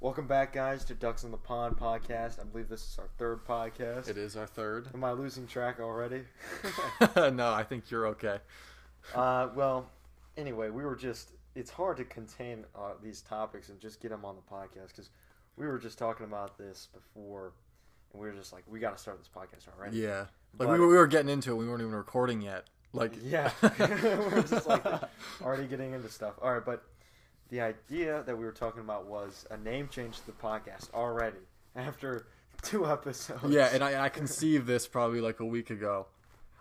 [0.00, 2.40] Welcome back, guys, to Ducks on the Pond podcast.
[2.40, 4.08] I believe this is our third podcast.
[4.08, 4.86] It is our third.
[4.94, 6.22] Am I losing track already?
[7.16, 8.38] no, I think you're okay.
[9.12, 9.90] uh, well,
[10.36, 11.32] anyway, we were just.
[11.56, 15.10] It's hard to contain uh, these topics and just get them on the podcast because
[15.56, 17.52] we were just talking about this before,
[18.12, 19.98] and we were just like, we got to start this podcast already.
[19.98, 20.28] Yeah, like
[20.58, 21.56] But- we, were, we were getting into it.
[21.56, 22.66] We weren't even recording yet.
[22.92, 24.84] Like Yeah, we're just like
[25.42, 26.34] already getting into stuff.
[26.40, 26.84] All right, but
[27.50, 31.38] the idea that we were talking about was a name change to the podcast already
[31.74, 32.26] after
[32.62, 33.44] two episodes.
[33.48, 36.06] yeah, and I, I conceived this probably like a week ago.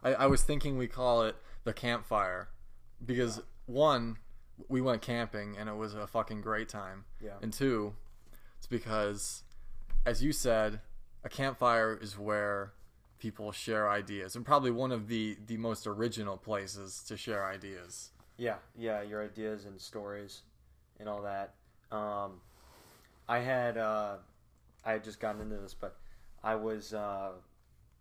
[0.03, 2.49] I, I was thinking we call it the campfire
[3.05, 4.17] because one,
[4.69, 7.93] we went camping and it was a fucking great time, yeah, and two,
[8.57, 9.43] it's because,
[10.05, 10.79] as you said,
[11.23, 12.73] a campfire is where
[13.19, 18.11] people share ideas and probably one of the the most original places to share ideas.
[18.37, 19.01] yeah, yeah.
[19.01, 20.43] Your ideas and stories
[20.99, 21.53] and all that.
[21.91, 22.41] Um,
[23.27, 24.15] I had uh,
[24.85, 25.97] I had just gotten into this, but
[26.43, 27.31] I was uh,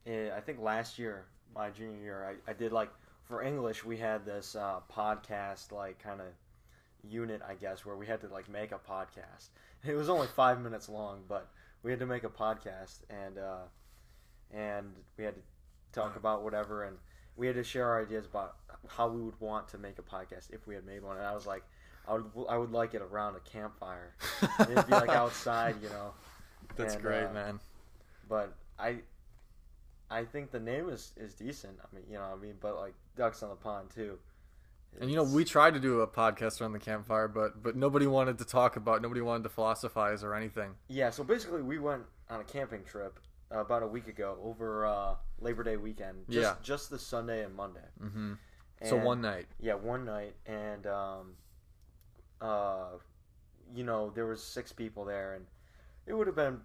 [0.07, 2.91] eh, I think last year, my junior year, I, I did like
[3.25, 6.27] for English we had this uh, podcast like kind of
[7.09, 9.49] unit I guess where we had to like make a podcast.
[9.87, 11.49] It was only five minutes long, but
[11.85, 13.67] we had to make a podcast and uh,
[14.53, 15.41] and we had to
[15.93, 16.97] talk about whatever and
[17.37, 18.57] we had to share our ideas about
[18.89, 21.19] how we would want to make a podcast if we had made one.
[21.19, 21.63] And I was like,
[22.09, 24.15] I would I would like it around a campfire.
[24.61, 26.13] It'd be like outside, you know.
[26.77, 27.61] That's And, great, uh, man.
[28.29, 28.99] But I
[30.11, 31.79] I think the name is is decent.
[31.83, 34.19] I mean, you know, I mean, but like ducks on the pond too.
[35.01, 38.07] And you know, we tried to do a podcast around the campfire, but but nobody
[38.07, 40.75] wanted to talk about, nobody wanted to philosophize or anything.
[40.89, 43.19] Yeah, so basically, we went on a camping trip
[43.55, 46.25] uh, about a week ago over uh, Labor Day weekend.
[46.31, 46.55] Just, Yeah.
[46.63, 47.81] just the Sunday and Monday.
[48.03, 48.35] Mm-hmm.
[48.81, 51.35] And, So one night, Yeah, one night, and um,
[52.41, 52.99] uh,
[53.75, 55.47] you know, there was six people there, and
[56.07, 56.61] it would have been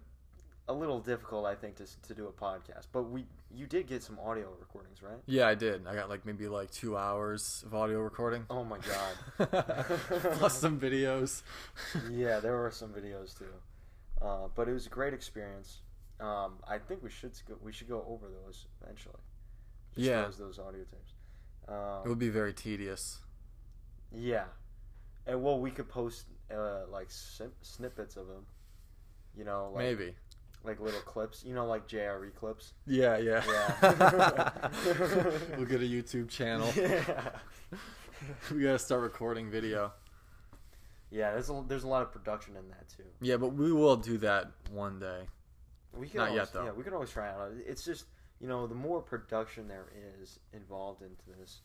[0.68, 2.86] a little difficult, I think, to to do a podcast.
[2.92, 5.18] But we, you did get some audio recordings, right?
[5.26, 5.86] yeah, I did.
[5.86, 9.48] I got like maybe like two hours of audio recording, Oh my god.
[10.38, 11.42] plus some videos.
[12.10, 13.52] yeah, there were some videos too,
[14.20, 15.80] uh, but it was a great experience.
[16.20, 19.16] Um, I think we should go, we should go over those eventually.
[19.94, 20.22] Just Yeah.
[20.22, 21.14] those, those audio tapes.
[21.68, 23.18] It Um, would be very tedious.
[24.14, 24.44] yeah,
[25.26, 28.46] and well, we could post uh, like snippets of them.
[29.36, 30.14] You know, like maybe.
[30.64, 31.44] like little clips.
[31.44, 32.74] You know, like JRE clips.
[32.86, 33.42] Yeah, yeah.
[33.46, 34.68] Yeah.
[35.56, 36.70] we'll get a YouTube channel.
[36.76, 37.30] Yeah.
[38.54, 39.92] we gotta start recording video.
[41.10, 43.02] Yeah, there's a, there's a lot of production in that too.
[43.20, 45.22] Yeah, but we will do that one day.
[45.92, 46.64] We can Not always, yet, though.
[46.66, 47.50] Yeah, we can always try it out.
[47.66, 48.04] It's just
[48.42, 49.86] you know, the more production there
[50.20, 51.60] is involved into this,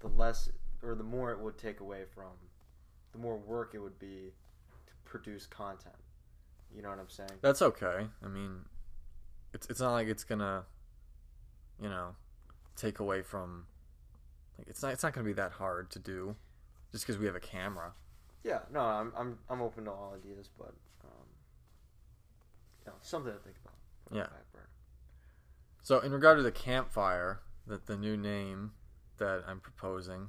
[0.00, 0.50] the less
[0.82, 2.32] or the more it would take away from,
[3.16, 4.32] the more work it would be
[4.86, 5.94] to produce content.
[6.74, 7.30] You know what I'm saying?
[7.40, 8.06] That's okay.
[8.22, 8.60] I mean,
[9.54, 10.64] it's it's not like it's gonna,
[11.80, 12.14] you know,
[12.76, 13.66] take away from.
[14.58, 16.36] Like it's not it's not gonna be that hard to do,
[16.92, 17.92] just because we have a camera.
[18.44, 18.60] Yeah.
[18.72, 21.26] No, I'm I'm I'm open to all ideas, but um,
[22.84, 23.74] you know, something to think about.
[24.12, 24.24] Yeah.
[24.24, 24.68] the back burner.
[25.82, 28.72] So in regard to the campfire, that the new name
[29.18, 30.28] that I'm proposing,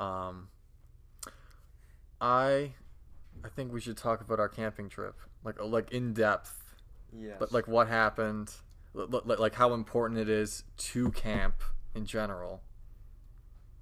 [0.00, 0.48] um,
[2.20, 2.72] I,
[3.44, 6.74] I think we should talk about our camping trip, like like in depth,
[7.12, 7.36] Yes.
[7.38, 8.52] but like what happened,
[8.94, 11.62] li- li- like how important it is to camp
[11.94, 12.62] in general.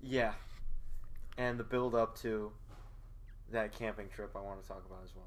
[0.00, 0.32] Yeah.
[1.36, 2.52] And the build up to
[3.50, 5.26] that camping trip I want to talk about as well.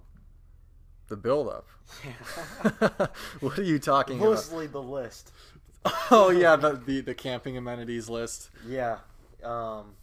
[1.10, 1.68] The build up.
[2.06, 3.08] Yeah.
[3.40, 4.30] what are you talking about?
[4.32, 5.32] Mostly the list.
[6.12, 8.50] Oh yeah, the, the the camping amenities list.
[8.68, 8.98] Yeah.
[9.42, 9.96] Um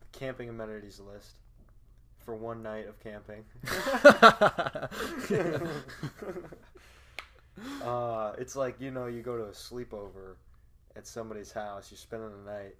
[0.00, 1.32] the camping amenities list
[2.24, 3.44] for one night of camping.
[7.82, 10.36] uh it's like, you know, you go to a sleepover
[10.96, 12.74] at somebody's house, you're spending the night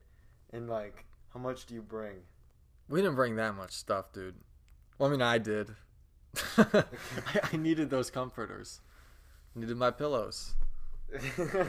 [0.53, 2.17] and like how much do you bring?
[2.89, 4.35] we didn't bring that much stuff, dude.
[4.99, 5.71] Well, I mean, I did.
[6.59, 6.85] I,
[7.53, 8.81] I needed those comforters.
[9.55, 10.55] Needed my pillows.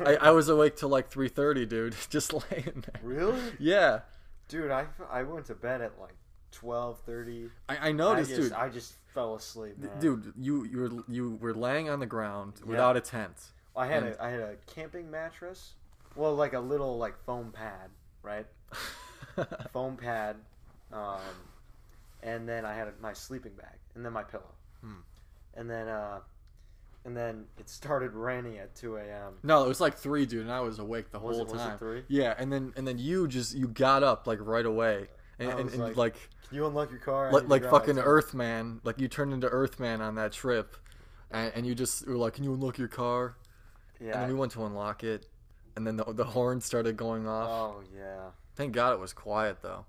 [0.06, 1.96] I, I was awake till like three thirty, dude.
[2.10, 3.02] Just laying there.
[3.02, 3.40] really?
[3.60, 4.00] Yeah,
[4.48, 6.16] Dude, I, I went to bed at like
[6.62, 7.50] 12:30.
[7.70, 8.52] I, I I noticed, just, dude.
[8.54, 10.00] I just fell asleep, man.
[10.00, 13.36] Dude, you you were you were laying on the ground without a tent.
[13.76, 15.74] I had And- a I had a camping mattress.
[16.16, 17.90] Well, like a little like foam pad,
[18.22, 18.46] right?
[19.72, 20.36] Foam pad,
[20.92, 21.18] um,
[22.22, 24.54] and then I had my sleeping bag, and then my pillow,
[24.84, 25.02] Hmm.
[25.56, 26.20] and then uh,
[27.04, 29.34] and then it started raining at two a.m.
[29.42, 31.62] no, it was like three, dude, and I was awake the Was whole it- was
[31.62, 31.78] it time.
[31.80, 32.04] three?
[32.10, 35.08] Yeah, and then and then you just you got up like right away,
[35.40, 36.16] and, and, and like, like
[36.48, 37.32] Can you unlock your car?
[37.32, 38.82] Like, like fucking outside." Earthman.
[38.84, 40.76] Like you turned into Earthman on that trip,
[41.32, 43.38] and, and you just were like, "Can you unlock your car?"
[44.00, 44.20] And Yeah.
[44.20, 45.28] then we went to unlock it,
[45.76, 47.50] and then the the horn started going off.
[47.50, 48.30] Oh yeah.
[48.56, 49.86] Thank God it was quiet though.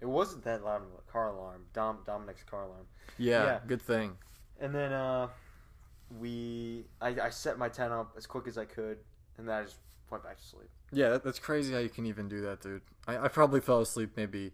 [0.00, 1.64] It wasn't that loud of a car alarm.
[1.72, 2.86] Dom Dominic's car alarm.
[3.18, 3.60] Yeah, Yeah.
[3.66, 4.16] good thing.
[4.60, 5.28] And then uh,
[6.18, 8.98] we I, I set my tent up as quick as I could,
[9.38, 9.76] and then I just
[10.10, 10.68] went back to sleep.
[10.92, 12.82] Yeah, that, that's crazy how you can even do that, dude.
[13.08, 14.52] I, I probably fell asleep maybe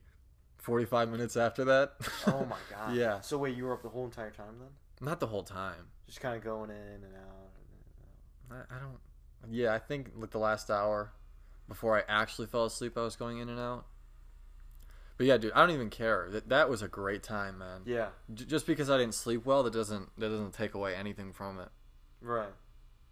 [0.61, 1.95] forty five minutes after that.
[2.27, 2.95] Oh my god.
[2.95, 3.21] Yeah.
[3.21, 4.69] So wait, you were up the whole entire time then?
[5.01, 5.89] Not the whole time.
[6.07, 7.51] Just kind of going in and out.
[8.51, 8.99] And I, I don't.
[9.51, 11.13] Yeah, I think like the last hour
[11.69, 13.87] before I actually fell asleep, I was going in and out.
[15.17, 16.29] But yeah, dude, I don't even care.
[16.31, 17.83] That that was a great time, man.
[17.87, 18.09] Yeah.
[18.33, 21.59] J- just because I didn't sleep well, that doesn't that doesn't take away anything from
[21.59, 21.69] it.
[22.21, 22.53] Right.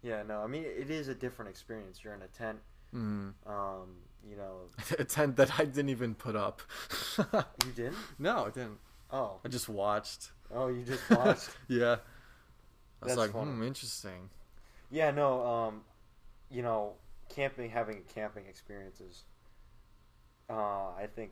[0.01, 0.23] Yeah.
[0.23, 0.41] No.
[0.41, 2.01] I mean, it is a different experience.
[2.03, 2.59] You're in a tent.
[2.93, 3.33] Mm.
[3.45, 3.95] Um.
[4.27, 4.61] You know.
[4.99, 6.61] a tent that I didn't even put up.
[7.65, 7.95] You didn't?
[8.17, 8.77] no, I didn't.
[9.11, 9.39] Oh.
[9.43, 10.31] I just watched.
[10.53, 11.49] Oh, you just watched.
[11.67, 11.97] Yeah.
[13.01, 13.51] I was That's like, funny.
[13.51, 14.29] hmm, interesting.
[14.91, 15.11] yeah.
[15.11, 15.45] No.
[15.45, 15.81] Um.
[16.51, 16.93] You know,
[17.29, 19.23] camping, having camping experiences.
[20.49, 21.31] Uh, I think.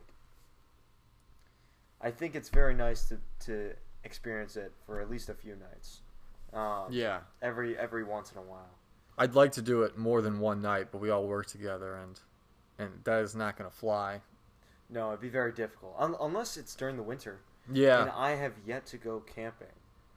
[2.00, 3.72] I think it's very nice to to
[4.04, 6.00] experience it for at least a few nights.
[6.52, 7.20] Um, Yeah.
[7.42, 8.70] Every every once in a while.
[9.18, 12.18] I'd like to do it more than one night, but we all work together, and
[12.78, 14.20] and that is not gonna fly.
[14.90, 17.40] No, it'd be very difficult Un- unless it's during the winter.
[17.70, 19.68] Yeah, and I have yet to go camping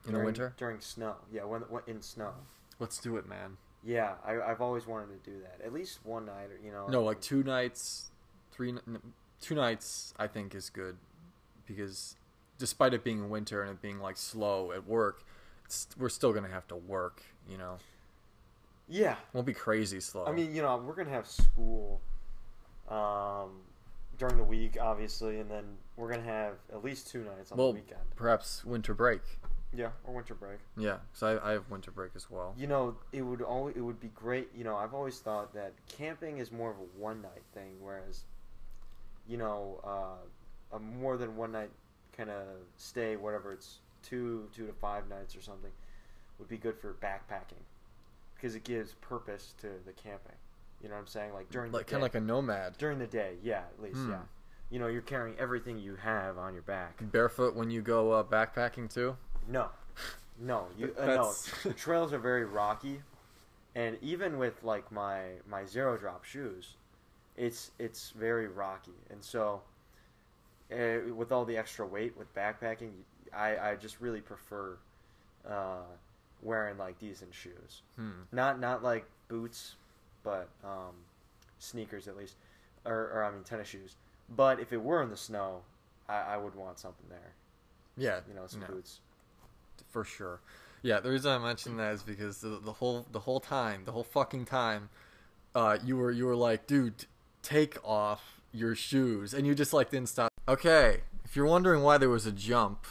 [0.06, 0.54] In the winter?
[0.56, 1.16] during snow.
[1.30, 2.32] Yeah, when, when in snow.
[2.78, 3.58] Let's do it, man.
[3.84, 5.64] Yeah, I, I've always wanted to do that.
[5.64, 6.86] At least one night, or you know.
[6.88, 8.10] No, like two nights,
[8.52, 8.74] three,
[9.40, 10.14] two nights.
[10.18, 10.96] I think is good
[11.66, 12.16] because
[12.58, 15.24] despite it being winter and it being like slow at work,
[15.66, 17.22] it's, we're still gonna have to work.
[17.48, 17.76] You know,
[18.88, 20.24] Yeah, won't be crazy slow.
[20.26, 22.00] I mean, you know, we're gonna have school
[22.92, 23.50] um,
[24.18, 25.64] during the week, obviously, and then
[25.96, 28.00] we're gonna have at least two nights on well, the weekend.
[28.16, 29.22] perhaps winter break.
[29.74, 30.58] Yeah, or winter break.
[30.76, 32.54] Yeah, because I, I have winter break as well.
[32.58, 34.50] You know, it would always it would be great.
[34.54, 38.24] You know, I've always thought that camping is more of a one night thing, whereas,
[39.26, 41.70] you know, uh, a more than one night
[42.14, 42.44] kind of
[42.76, 45.70] stay, whatever it's two two to five nights or something,
[46.38, 47.64] would be good for backpacking,
[48.34, 50.36] because it gives purpose to the camping.
[50.82, 51.32] You know what I'm saying?
[51.32, 52.76] Like during Like kind of like a nomad.
[52.78, 54.10] during the day, yeah, at least, Hmm.
[54.10, 54.20] yeah.
[54.70, 56.94] You know, you're carrying everything you have on your back.
[57.12, 59.16] Barefoot when you go uh, backpacking too.
[59.46, 59.68] No,
[60.40, 61.32] no, you uh, no.
[61.62, 63.02] The trails are very rocky,
[63.74, 66.76] and even with like my my zero drop shoes,
[67.36, 69.60] it's it's very rocky, and so
[70.72, 72.92] uh, with all the extra weight with backpacking,
[73.32, 74.78] I I just really prefer
[75.48, 75.82] uh,
[76.42, 78.22] wearing like decent shoes, Hmm.
[78.32, 79.74] not not like boots,
[80.22, 80.94] but um,
[81.58, 82.34] sneakers at least,
[82.84, 83.96] or, or I mean tennis shoes.
[84.34, 85.60] But if it were in the snow,
[86.08, 87.32] I, I would want something there,
[87.96, 88.66] Yeah, you know, some no.
[88.68, 89.00] boots.
[89.90, 90.40] for sure.
[90.82, 93.92] Yeah, the reason I mentioned that is because the, the whole the whole time, the
[93.92, 94.88] whole fucking time,
[95.54, 97.06] uh, you were you were like, dude,
[97.42, 100.30] take off your shoes, and you just like didn't stop.
[100.48, 102.84] Okay, if you're wondering why there was a jump,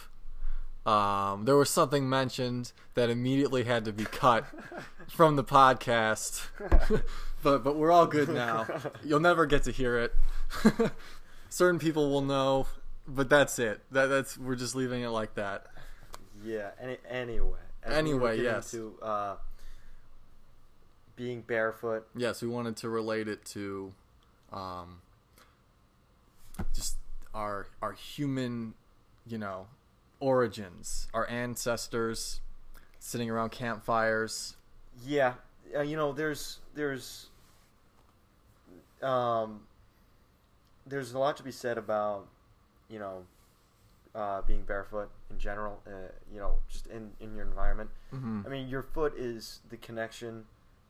[0.86, 4.45] um, there was something mentioned that immediately had to be cut
[5.13, 6.47] from the podcast,
[7.43, 8.65] but but we're all good now.
[9.03, 10.15] You'll never get to hear it.
[11.49, 12.67] Certain people will know,
[13.07, 13.81] but that's it.
[13.91, 15.67] That that's we're just leaving it like that.
[16.43, 16.71] Yeah.
[16.81, 17.59] Any, anyway.
[17.83, 18.71] as we Anyway, yes.
[18.71, 19.35] To, uh,
[21.15, 22.07] being barefoot.
[22.15, 23.94] Yes, we wanted to relate it to
[24.51, 25.01] um,
[26.73, 26.95] just
[27.33, 28.73] our our human,
[29.27, 29.68] you know,
[30.19, 32.41] origins, our ancestors
[32.99, 34.56] sitting around campfires.
[35.05, 35.33] Yeah.
[35.75, 37.27] Uh, you know, there's there's
[39.01, 39.61] um
[40.85, 42.27] there's a lot to be said about
[42.89, 43.23] you know
[44.13, 45.81] uh, being barefoot in general.
[45.87, 45.91] Uh,
[46.33, 47.89] you know, just in in your environment.
[48.13, 48.41] Mm-hmm.
[48.45, 50.43] I mean, your foot is the connection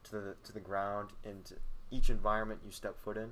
[0.05, 1.55] to the to the ground and to
[1.91, 3.31] each environment you step foot in.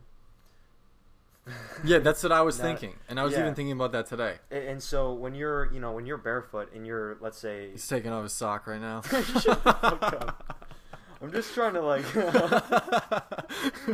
[1.83, 3.39] Yeah, that's what I was Not- thinking, and I was yeah.
[3.39, 4.35] even thinking about that today.
[4.51, 7.87] A- And so when you're, you know, when you're barefoot and you're, let's say, He's
[7.87, 9.01] taking off his sock right now.
[11.21, 12.05] I'm just trying to like,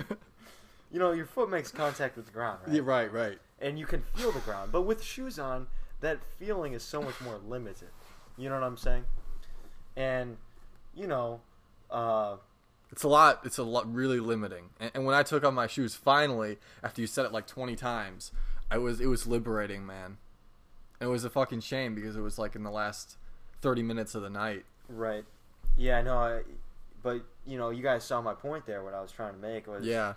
[0.91, 2.75] you know, your foot makes contact with the ground, right?
[2.75, 3.39] yeah, right, right.
[3.59, 5.67] And you can feel the ground, but with shoes on,
[6.01, 7.89] that feeling is so much more limited.
[8.37, 9.05] You know what I'm saying?
[9.95, 10.37] And
[10.93, 11.41] you know,
[11.89, 12.35] uh,
[12.91, 13.41] It's a lot.
[13.43, 14.69] It's a lot, really limiting.
[14.79, 17.75] And, and when I took off my shoes, finally, after you said it like twenty
[17.75, 18.31] times,
[18.69, 20.17] I was it was liberating, man.
[20.99, 23.17] It was a fucking shame because it was like in the last
[23.61, 24.65] thirty minutes of the night.
[24.89, 25.25] right?
[25.77, 26.41] Yeah, no, I,
[27.05, 28.83] but you know, you guys saw my point there.
[28.83, 30.13] What I was trying to make was, Yeah,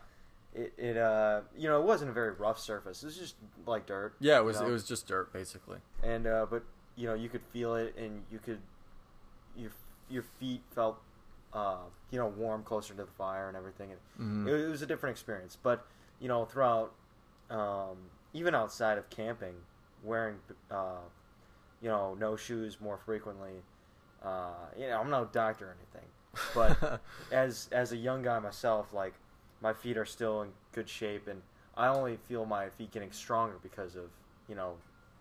[0.54, 3.02] it, it uh you know it wasn't a very rough surface.
[3.02, 4.14] It was just like dirt.
[4.18, 4.68] Yeah, it was you know?
[4.70, 5.78] it was just dirt basically.
[6.02, 6.64] and uh, but
[6.96, 8.60] you know you could feel it and you could
[9.56, 9.70] your
[10.08, 10.98] your feet felt
[11.52, 11.76] uh,
[12.10, 14.48] you know warm closer to the fire and everything and Mhm.
[14.48, 15.86] it, it was a different experience but
[16.20, 16.92] you know throughout
[17.50, 17.96] um,
[18.32, 19.54] even outside of camping
[20.02, 20.36] wearing
[20.70, 21.04] uh,
[21.82, 23.62] you know no shoes more frequently
[24.22, 26.08] uh, you know I'm no doctor or anything
[26.54, 27.00] but
[27.32, 29.14] as as a young guy myself, like
[29.60, 31.42] my feet are still in good shape, and
[31.76, 34.10] I only feel my feet getting stronger because of
[34.48, 34.74] you know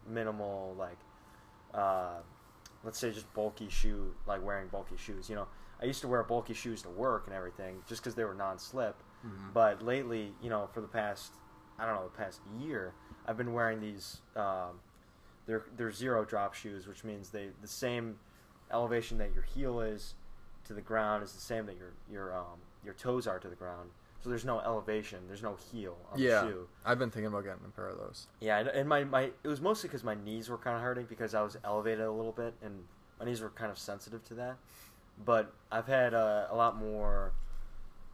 [0.07, 0.97] minimal like
[1.73, 2.17] uh,
[2.83, 5.29] let's say just bulky shoe like wearing bulky shoes.
[5.29, 5.47] You know,
[5.81, 8.95] I used to wear bulky shoes to work and everything just because they were non-slip,
[9.25, 9.53] Mhm.
[9.53, 11.33] but lately, you know, for the past
[11.79, 12.93] I don't know the past year,
[13.27, 14.21] I've been wearing these.
[14.35, 14.79] Um,
[15.45, 18.19] they're they're zero drop shoes, which means they the same
[18.71, 20.13] elevation that your heel is
[20.67, 23.55] to the ground is the same that your your um, your toes are to the
[23.55, 23.89] ground.
[24.23, 26.67] So there's no elevation, there's no heel on yeah, the shoe.
[26.85, 28.27] I've been thinking about getting a pair of those.
[28.41, 31.05] Yeah, and, and my, my it was mostly because my knees were kind of hurting
[31.05, 32.83] because I was elevated a little bit, and
[33.19, 34.57] my knees were kind of sensitive to that.
[35.23, 37.31] But I've had uh, a lot more,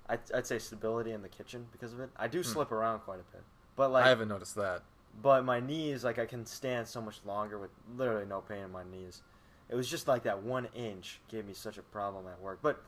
[0.10, 2.10] I'd, I'd say stability in the kitchen because of it.
[2.17, 2.43] I do Hmm.
[2.50, 3.43] slip around quite a bit,
[3.75, 4.83] but like I haven't noticed that.
[5.22, 8.72] but my knees, like I can stand so much longer with literally no pain in
[8.72, 9.22] my knees.
[9.70, 12.60] It was just like that one inch gave me such a problem at work.
[12.62, 12.84] But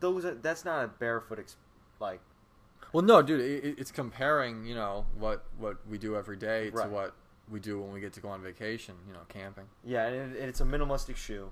[0.00, 1.56] those, are, that's not a barefoot, ex-
[2.00, 2.20] like
[2.92, 6.70] Well, no, dude, it, it- it's comparing, you know, what what we do every day
[6.70, 7.14] to what
[7.50, 9.64] we do when we get to go on vacation, you know, camping.
[9.84, 11.50] yeah, and, it, it's a minimalistic shoe.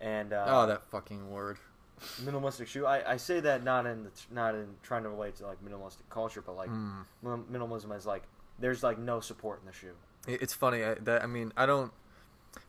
[0.00, 1.58] And uh, oh, that fucking word.
[2.22, 2.84] minimalistic shoe.
[2.84, 6.08] I, I say that not in the, not in trying to relate to like minimalistic
[6.10, 7.04] culture, but like Mm.
[7.24, 8.24] minimalism is like
[8.58, 9.94] there's like no support in the shoe.
[10.28, 11.92] It- It's funny I, that I mean I don't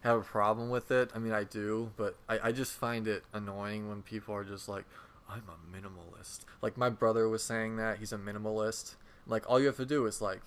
[0.01, 1.10] have a problem with it.
[1.15, 4.67] I mean I do, but I, I just find it annoying when people are just
[4.70, 4.86] like,
[5.29, 8.96] "I'm a minimalist." Like my brother was saying that he's a minimalist.
[9.25, 10.41] Like all you have to do is like,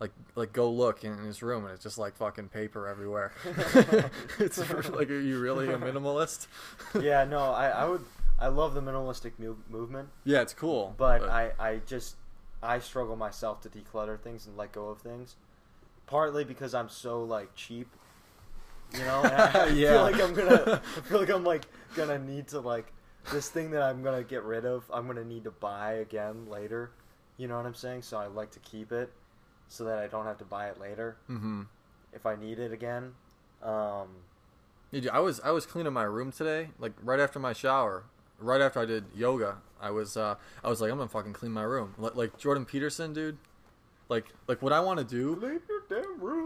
[0.00, 3.32] like like go look in his room and it's just like fucking paper everywhere.
[4.38, 4.58] it's
[4.90, 6.46] like, are you really a minimalist?
[7.00, 8.04] yeah, no, I, I would
[8.38, 10.94] I love the minimalistic mu- movement, Yeah, it's cool.
[10.98, 12.16] but I I just
[12.62, 15.36] I struggle myself to declutter things and let go of things,
[16.06, 17.88] partly because I'm so like cheap.
[18.94, 19.92] You know, I, Yeah.
[19.92, 20.82] feel like I'm gonna.
[20.96, 21.64] I feel like I'm like
[21.96, 22.92] gonna need to like
[23.32, 24.84] this thing that I'm gonna get rid of.
[24.92, 26.90] I'm gonna need to buy again later.
[27.36, 28.02] You know what I'm saying?
[28.02, 29.12] So I like to keep it
[29.68, 31.62] so that I don't have to buy it later Mm-hmm.
[32.14, 33.12] if I need it again.
[33.62, 34.08] Um,
[34.92, 38.04] Yeah, dude, I was I was cleaning my room today, like right after my shower,
[38.38, 39.58] right after I did yoga.
[39.80, 42.64] I was uh I was like I'm gonna fucking clean my room, like, like Jordan
[42.64, 43.36] Peterson, dude.
[44.08, 46.45] Like like what I want to do, Leave your damn room.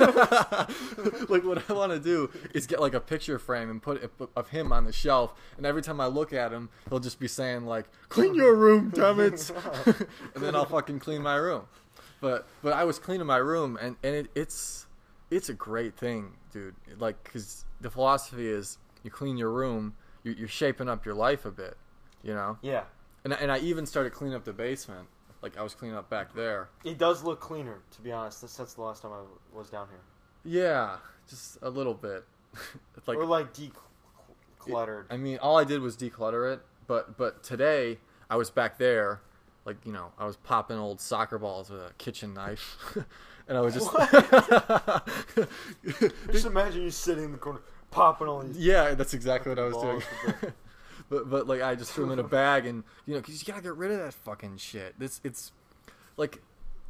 [1.28, 4.10] like what I want to do is get like a picture frame and put it
[4.36, 7.28] of him on the shelf, and every time I look at him, he'll just be
[7.28, 9.50] saying like "Clean your room, damn it,"
[9.86, 11.64] and then I'll fucking clean my room.
[12.20, 14.86] But but I was cleaning my room, and and it, it's
[15.30, 16.74] it's a great thing, dude.
[16.98, 21.44] Like because the philosophy is you clean your room, you're, you're shaping up your life
[21.44, 21.76] a bit,
[22.22, 22.58] you know.
[22.62, 22.84] yeah,
[23.24, 25.08] And and I even started cleaning up the basement.
[25.42, 26.68] Like I was cleaning up back there.
[26.84, 27.78] it does look cleaner.
[27.92, 29.22] To be honest, that's, that's the last time I
[29.56, 30.00] was down here.
[30.44, 30.96] Yeah,
[31.28, 32.24] just a little bit.
[32.96, 35.06] It's like or like decluttered.
[35.10, 39.22] I mean, all I did was declutter it, but but today I was back there,
[39.64, 42.76] like you know, I was popping old soccer balls with a kitchen knife,
[43.48, 43.90] and I was just
[46.32, 48.56] Just imagine you sitting in the corner popping all these.
[48.58, 50.02] yeah, that's exactly what I was doing.
[51.10, 53.52] But but like I just threw them in a bag, and you know, because you
[53.52, 54.98] gotta get rid of that fucking shit.
[54.98, 55.52] This it's
[56.16, 56.40] like.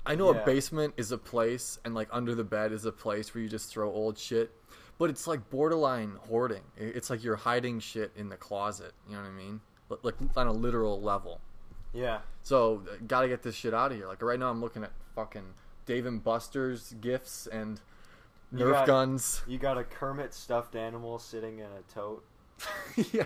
[0.07, 0.41] I know Yeah.
[0.41, 3.51] a basement is a place, and like under the bed is a place where you
[3.51, 4.51] just throw old shit,
[4.97, 6.63] but it's like borderline hoarding.
[6.79, 8.93] It's like you're hiding shit in the closet.
[9.07, 9.61] You know what I mean?
[10.03, 11.43] Like on a literal level.
[11.93, 14.07] Yeah, So uh, got to get this shit out of here.
[14.07, 15.45] Like right now, I'm looking at fucking
[15.85, 17.79] Dave and Buster's gifts and
[18.53, 19.43] You Nerf got- guns.
[19.47, 22.25] you got a Kermit stuffed animal sitting in a tote.
[23.13, 23.25] yeah,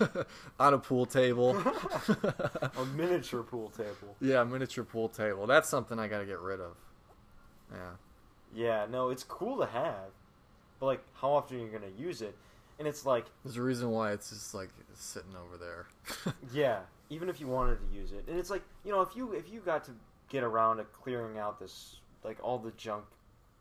[0.60, 1.56] on a pool table.
[2.76, 4.16] a miniature pool table.
[4.20, 5.46] yeah, a miniature pool table.
[5.46, 6.76] That's something I got to get rid of.
[7.72, 7.78] Yeah.
[8.54, 10.10] Yeah, no, it's cool to have,
[10.80, 12.34] but like, how often are you gonna use it?
[12.78, 15.86] And it's like, There's a reason why it's just like sitting over there.
[16.52, 19.32] yeah, even if you wanted to use it, and it's like, you know, if you
[19.32, 19.90] if you got to
[20.30, 23.04] get around to clearing out this like all the junk,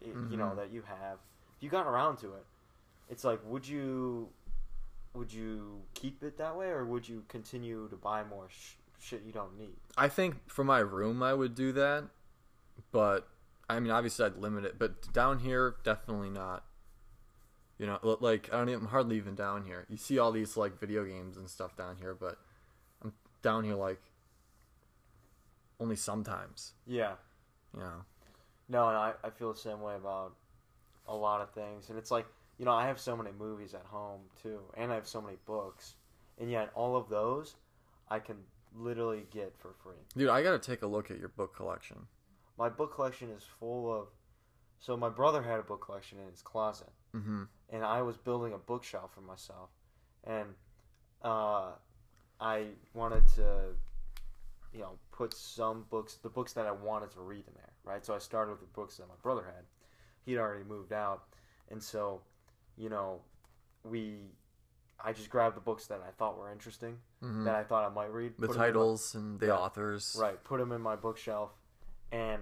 [0.02, 0.56] i you know, Mhm.
[0.56, 1.18] that you have,
[1.58, 2.46] if you got around to it,
[3.10, 4.30] it's like, would you
[5.14, 9.24] would you keep it that way, or would you continue to buy more sh- shit
[9.26, 9.76] you don't need?
[9.98, 12.06] I think for my room, I would do that,
[12.92, 13.28] but
[13.70, 14.80] I mean, obviously, I'd limit it.
[14.80, 16.64] But down here, definitely not.
[17.78, 19.86] You know, like I don't even I'm hardly even down here.
[19.90, 22.38] You see all these like video games and stuff down here, but
[23.04, 24.02] I'm down here like
[25.80, 26.74] only sometimes.
[26.86, 27.14] Yeah.
[27.74, 28.06] You know.
[28.70, 30.34] No, and I, I feel the same way about
[31.08, 31.90] a lot of things.
[31.90, 32.26] And it's like,
[32.58, 35.38] you know, I have so many movies at home too, and I have so many
[35.46, 35.96] books.
[36.40, 37.56] And yet all of those
[38.10, 38.38] I can
[38.76, 39.96] literally get for free.
[40.16, 41.98] Dude, I gotta take a look at your book collection.
[42.58, 44.08] My book collection is full of
[44.80, 46.90] so my brother had a book collection in his closet.
[47.16, 47.44] Mm-hmm.
[47.70, 49.70] and I was building a bookshelf for myself,
[50.26, 50.50] and
[51.24, 51.70] uh,
[52.40, 53.70] I wanted to,
[54.74, 58.06] you know, put some books, the books that I wanted to read in there, right?
[58.06, 59.64] So I started with the books that my brother had.
[60.26, 61.24] He'd already moved out,
[61.72, 62.22] and so,
[62.78, 63.22] you know,
[63.84, 64.18] we,
[65.04, 67.46] I just grabbed the books that I thought were interesting, Mm-hmm.
[67.46, 68.34] that I thought I might read.
[68.38, 69.54] The in my- titles and the Yeah.
[69.58, 70.16] authors.
[70.20, 71.52] Right, put them in my bookshelf,
[72.12, 72.42] and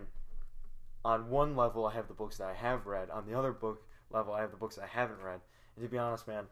[1.05, 3.09] on one level I have the books that I have read.
[3.09, 5.39] On the other book level, I have the books I haven't read.
[5.75, 6.45] And to be honest, man,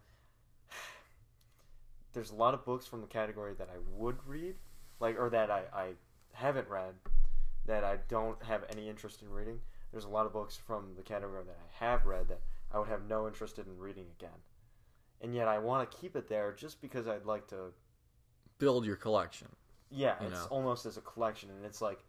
[2.14, 4.56] there's a lot of books from the category that I would read,
[5.00, 5.88] like or that I, I
[6.34, 6.94] haven't read,
[7.66, 9.60] that I don't have any interest in reading.
[9.92, 12.42] There's a lot of books from the category that I have read that
[12.74, 14.40] I would have no interest in reading again.
[15.22, 17.72] And yet I want to keep it there just because I'd like to
[18.60, 19.48] Build your collection.
[19.90, 20.48] yeah, You it's know.
[20.50, 22.00] almost as a collection, and it's like,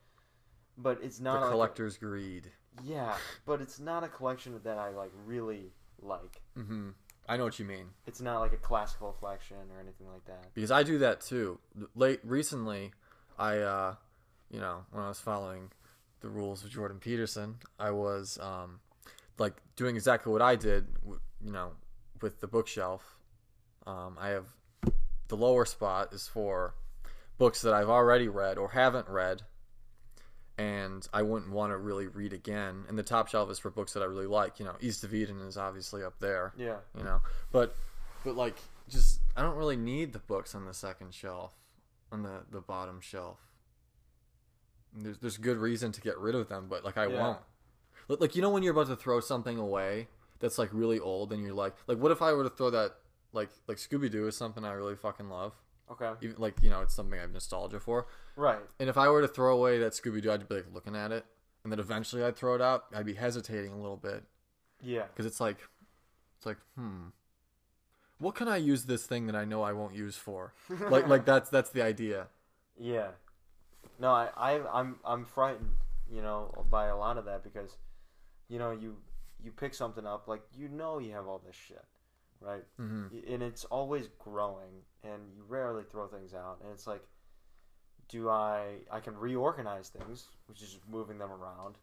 [0.79, 2.51] but it's The not like a- collector's greed.
[2.83, 3.15] yeah,
[3.47, 6.43] but it's not a collection that I like really like.
[6.57, 6.91] Mm-hmm.
[7.29, 7.87] I know what you mean.
[8.07, 10.53] It's not like a classical collection or anything like that.
[10.55, 11.59] because I do that too.
[11.95, 12.93] Late recently,
[13.39, 13.95] I uh,
[14.51, 15.71] you know when I was following
[16.21, 18.81] the rules of Jordan Peterson, I was um,
[19.39, 20.87] like doing exactly what I did.
[21.45, 21.73] You know,
[22.23, 23.19] with the bookshelf,
[23.87, 24.47] um, I have
[25.29, 26.75] the lower spot is for
[27.39, 29.43] books that I've already read or haven't read,
[30.57, 32.85] and I wouldn't want to really read again.
[32.89, 34.59] And the top shelf is for books that I really like.
[34.59, 37.21] You know, East of Eden is obviously up there Yeah, you know
[37.53, 37.75] but
[38.25, 38.57] but like
[38.89, 41.55] just i don't really need the books on the second shelf
[42.13, 43.39] on the the bottom shelf
[44.95, 47.19] there's there's good reason to get rid of them but like i Yeah.
[47.21, 47.39] won't
[48.09, 50.09] like you know when you're about to throw something away
[50.41, 52.95] that's like really old and you're like like what if i were to throw that
[53.33, 55.53] like like scooby-doo is something i really fucking love.
[55.91, 58.07] Okay, even like you know it's something i have nostalgia for.
[58.37, 61.13] Right, and if i were to throw away that scooby-doo i'd be like looking at
[61.13, 61.25] it.
[61.63, 62.85] And then eventually i'd throw it out.
[62.95, 64.23] I'd be hesitating a little bit.
[64.83, 65.59] Yeah, because it's like
[66.37, 67.09] it's like hmm.
[68.19, 70.55] What can i use this thing that i know i won't use for?
[70.91, 72.29] Like like that's that's the idea.
[72.79, 73.09] Yeah.
[73.99, 75.77] No, I, I, I'm, I'm frightened,
[76.11, 77.77] you know, by a lot of that because,
[78.49, 78.97] you know, you,
[79.43, 81.85] you pick something up like you know you have all this shit,
[82.41, 82.65] right?
[82.77, 87.03] hmm and it's always growing and you rarely throw things out and it's like
[88.09, 91.77] do i i can reorganize things which is just moving them around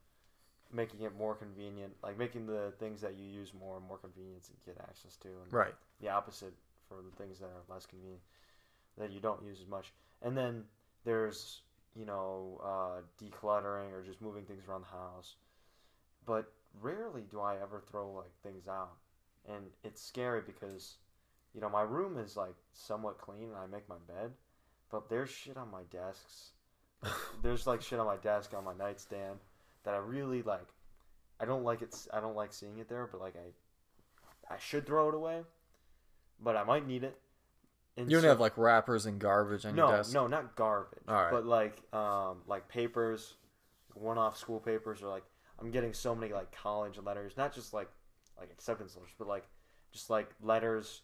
[0.73, 4.43] making it more convenient like making the things that you use more and more convenient
[4.43, 5.73] to get access to and right.
[6.01, 6.53] the opposite
[6.87, 8.21] for the things that are less convenient
[8.97, 9.93] that you don't use as much.
[10.21, 10.63] And then
[11.05, 11.61] there's
[11.95, 15.35] you know uh, decluttering or just moving things around the house
[16.25, 18.93] but rarely do i ever throw like things out.
[19.49, 20.95] And it's scary because
[21.53, 24.31] you know my room is like somewhat clean and i make my bed
[24.91, 26.51] but there's shit on my desks.
[27.41, 29.39] There's like shit on my desk on my nightstand
[29.83, 30.67] that i really like
[31.39, 34.85] i don't like it i don't like seeing it there but like i i should
[34.85, 35.41] throw it away
[36.39, 37.17] but i might need it.
[37.97, 40.13] And you don't so- have like wrappers and garbage on no your desk?
[40.13, 41.31] no no, not garbage All right.
[41.31, 43.33] but like um like papers
[43.95, 45.23] one-off school papers or like
[45.61, 47.89] i'm getting so many like college letters not just like
[48.39, 49.45] like acceptance letters but like
[49.91, 51.01] just like letters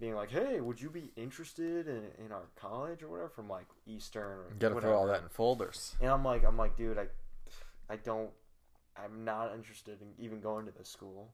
[0.00, 3.28] being like hey would you be interested in, in our college or whatever?
[3.28, 4.92] from like eastern or you gotta whatever.
[4.92, 5.96] throw all that in folders.
[6.00, 7.06] And i'm like i'm like dude i
[7.90, 8.30] i don't
[8.96, 11.32] i'm not interested in even going to this school.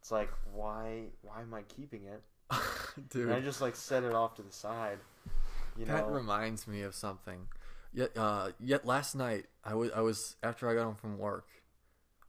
[0.00, 2.22] It's like why why am i keeping it?
[3.10, 4.98] Dude and i just like set it off to the side
[5.78, 5.92] you know?
[5.92, 7.46] that reminds me of something.
[7.92, 11.46] Yet uh yet last night i was i was after i got home from work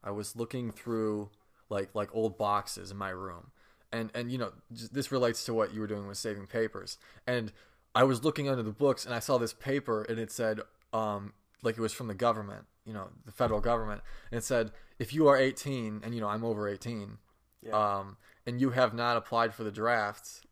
[0.03, 1.29] i was looking through
[1.69, 3.51] like like old boxes in my room
[3.91, 7.51] and and you know this relates to what you were doing with saving papers and
[7.95, 10.59] i was looking under the books and i saw this paper and it said
[10.93, 14.71] um like it was from the government you know the federal government and it said
[14.97, 17.17] if you are 18 and you know i'm over 18
[17.62, 17.97] yeah.
[17.99, 20.45] um, and you have not applied for the draft,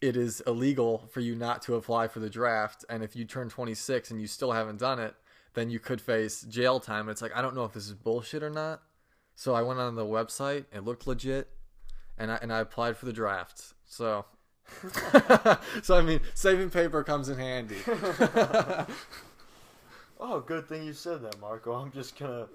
[0.00, 2.84] it is illegal for you not to apply for the draft.
[2.88, 5.14] And if you turn 26 and you still haven't done it,
[5.56, 7.08] then you could face jail time.
[7.08, 8.82] It's like I don't know if this is bullshit or not.
[9.34, 10.66] So I went on the website.
[10.72, 11.48] It looked legit,
[12.16, 13.74] and I and I applied for the draft.
[13.84, 14.26] So.
[15.82, 17.76] so I mean, saving paper comes in handy.
[20.18, 21.74] Oh, good thing you said that, Marco.
[21.74, 22.46] I'm just gonna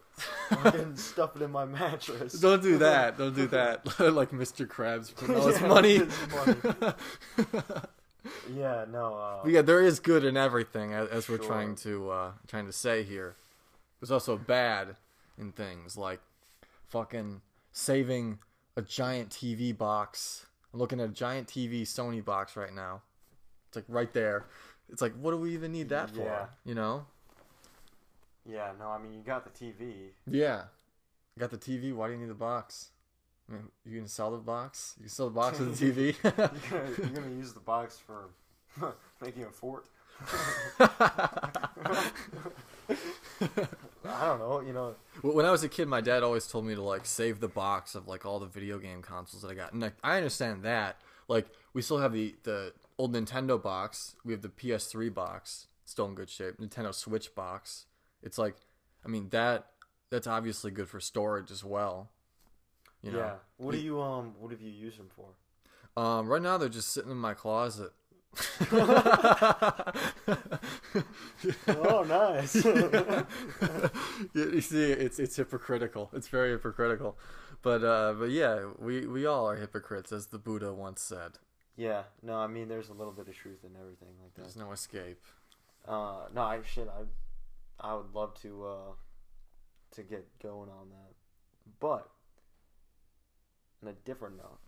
[0.50, 2.34] fucking stuff it in my mattress.
[2.34, 3.20] Don't do that.
[3.20, 3.86] Don't do that.
[4.00, 4.66] like Mr.
[4.66, 6.02] Krabs putting all his Yeah, money.
[8.54, 9.16] Yeah, no.
[9.16, 12.74] Uh, yeah, there is good in everything, as, as we're trying to uh, trying to
[12.74, 13.36] say here.
[14.00, 14.96] There's also bad
[15.38, 16.20] in things like
[16.88, 18.40] fucking saving
[18.76, 20.46] a giant TV box.
[20.74, 23.02] I'm looking at a giant TV Sony box right now.
[23.68, 24.46] It's like right there.
[24.90, 26.24] It's like, what do we even need that for?
[26.24, 26.46] Yeah.
[26.66, 27.06] You know?
[28.46, 28.90] yeah, no.
[28.90, 30.10] I mean, you got the TV.
[30.30, 30.64] Yeah.
[31.36, 31.94] You got the TV.
[31.94, 32.91] Why do you need the box?
[33.52, 34.96] I mean, you can sell the box.
[34.98, 36.16] You can sell the box with the TV.
[36.24, 38.30] You're gonna, you're gonna use the box for
[39.22, 39.86] making a fort.
[44.04, 44.62] I don't know.
[44.66, 44.96] You know.
[45.22, 47.96] When I was a kid, my dad always told me to like save the box
[47.96, 50.98] of like all the video game consoles that I got, and like, I understand that.
[51.28, 56.06] Like we still have the the old Nintendo box, we have the PS3 box, still
[56.06, 56.58] in good shape.
[56.58, 57.86] Nintendo Switch box.
[58.22, 58.56] It's like,
[59.04, 59.68] I mean that
[60.12, 62.12] that's obviously good for storage as well.
[63.02, 63.18] You know.
[63.20, 63.34] Yeah.
[63.58, 64.34] What do you um?
[64.40, 65.30] What have you used them for?
[66.02, 67.92] Um, right now they're just sitting in my closet.
[71.68, 72.56] oh, nice.
[74.34, 76.10] you, you see, it's it's hypocritical.
[76.14, 77.18] It's very hypocritical,
[77.62, 81.34] but uh, but yeah, we we all are hypocrites, as the Buddha once said.
[81.76, 82.04] yeah.
[82.22, 84.42] No, I mean, there's a little bit of truth in everything like that.
[84.42, 85.22] There's no escape.
[85.88, 86.88] Uh, no, I should.
[86.88, 87.04] I,
[87.90, 88.94] I would love to uh,
[89.96, 91.14] to get going on that,
[91.80, 92.10] but
[93.84, 94.60] on a different note,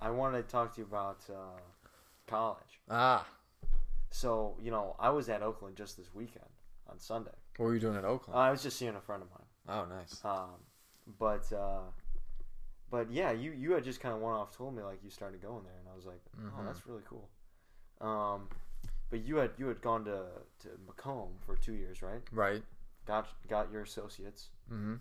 [0.00, 1.58] I wanted to talk to you about uh,
[2.26, 2.80] college.
[2.88, 3.26] Ah,
[4.10, 6.44] So you know, I was at Oakland just this weekend
[6.88, 7.32] on Sunday.
[7.56, 8.38] what were you doing at Oakland?
[8.38, 9.48] I was just seeing a friend of mine.
[9.68, 10.20] oh, nice.
[10.24, 10.60] Um,
[11.18, 11.80] but uh,
[12.90, 15.42] but yeah, you you had just kind of one off told me like you started
[15.42, 16.66] going there, and I was like, oh, Mhm.
[16.66, 17.28] that's really cool.
[18.00, 18.48] Um,
[19.10, 20.26] but you had you had gone to
[20.60, 22.22] to Macomb for two years, right?
[22.32, 22.62] Right.
[23.06, 24.48] Got got your associates.
[24.72, 24.96] Mm-hmm.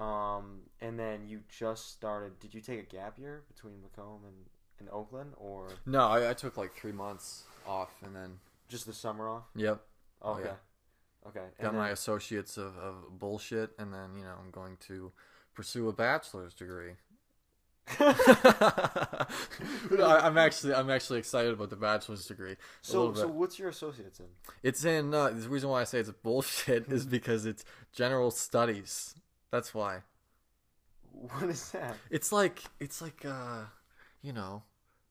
[0.00, 2.40] Um, and then you just started.
[2.40, 4.34] Did you take a gap year between Macomb and,
[4.78, 8.94] and Oakland, or No, I, I took like three months off, and then just the
[8.94, 9.44] summer off?
[9.54, 9.80] yep,
[10.22, 11.28] Oh, Okay, yeah.
[11.28, 11.40] okay.
[11.58, 15.12] And got then- my associates of, of bullshit, and then you know I'm going to
[15.54, 16.92] pursue a bachelor's degree.
[17.98, 19.26] I,
[19.98, 22.56] I'm actually I'm actually excited about the bachelor's degree.
[22.82, 24.26] so so what's your associates in?
[24.62, 29.14] It's in uh, the reason why I say it's bullshit is because it's general studies.
[29.50, 30.02] That's why.
[31.12, 31.96] What is that?
[32.10, 33.64] It's like it's like uh,
[34.22, 34.62] you know,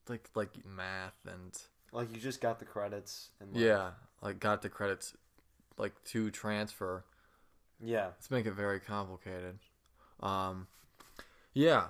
[0.07, 1.57] like like math and
[1.91, 5.13] Like you just got the credits and like, yeah, like got the credits
[5.77, 7.05] like to transfer.
[7.81, 8.05] yeah.
[8.07, 9.59] Let's make it very complicated.
[10.21, 10.67] Um,
[11.53, 11.87] yeah,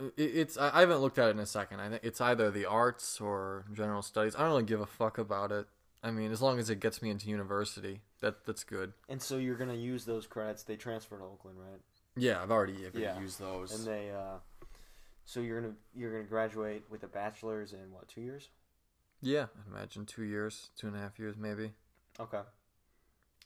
[0.00, 1.80] it, it's I, I haven't looked at it in a second.
[1.80, 4.34] I think it's either the arts or general studies.
[4.36, 5.66] I don't really give a fuck about it.
[6.06, 8.92] I mean, as long as it gets me into university, that that's good.
[9.08, 10.62] And so you're gonna use those credits.
[10.62, 11.80] They transfer to Oakland, right?
[12.16, 13.18] Yeah, I've already I've Yeah.
[13.20, 13.74] used those.
[13.74, 14.38] And they, uh,
[15.24, 18.50] so you're gonna you're gonna graduate with a bachelor's in what two years?
[19.20, 21.72] yeah, I imagine two years, two and a half years, maybe.
[22.20, 22.42] Okay.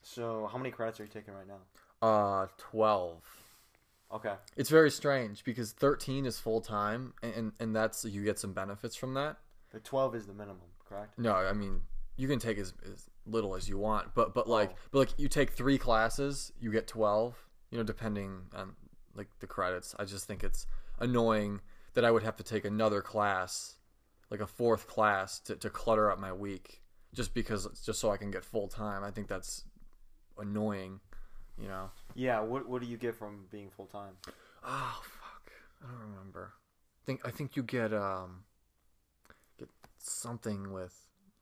[0.03, 1.59] So how many credits are you taking right now?
[2.07, 3.23] Uh, twelve.
[4.11, 4.35] Okay.
[4.55, 8.95] It's very strange because thirteen is full time, and and that's you get some benefits
[8.95, 9.37] from that.
[9.71, 11.17] The twelve is the minimum, correct?
[11.17, 11.81] No, I mean
[12.21, 14.77] you can take as, as little as you want, but but like Oh.
[14.91, 17.35] but like you take three classes, you get twelve.
[17.71, 18.75] You know, depending on
[19.15, 19.95] like the credits.
[19.97, 20.67] I just think it's
[20.99, 21.61] annoying
[21.93, 23.77] that I would have to take another class,
[24.29, 26.81] like a fourth class, to, to clutter up my week,
[27.13, 29.03] just because just so I can get full time.
[29.03, 29.63] I think that's
[30.37, 30.99] annoying.
[31.57, 31.89] You know.
[32.13, 32.41] Yeah.
[32.41, 34.13] What What do you get from being full time?
[34.63, 35.51] Oh fuck!
[35.83, 36.53] I don't remember.
[37.01, 38.43] I think I think you get um
[39.57, 40.93] get something with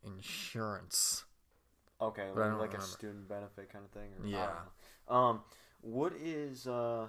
[0.04, 1.26] insurance.
[2.02, 4.10] Okay, like, a student benefit kind of thing.
[4.20, 4.52] Or, Yeah.
[5.08, 5.42] Um,
[5.82, 7.08] what is uh?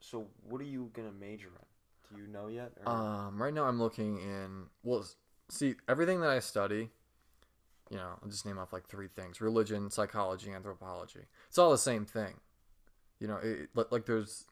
[0.00, 2.14] So what are you gonna major in?
[2.16, 2.72] Do you know yet?
[2.84, 2.92] Or?
[2.92, 4.66] Um, right now I'm looking in.
[4.82, 5.06] Well,
[5.48, 6.90] see, everything that I study,
[7.90, 11.26] you know, I'll just name off like three things: religion, psychology, anthropology.
[11.48, 12.40] It's all the same thing.
[13.20, 14.44] You know, it, like there's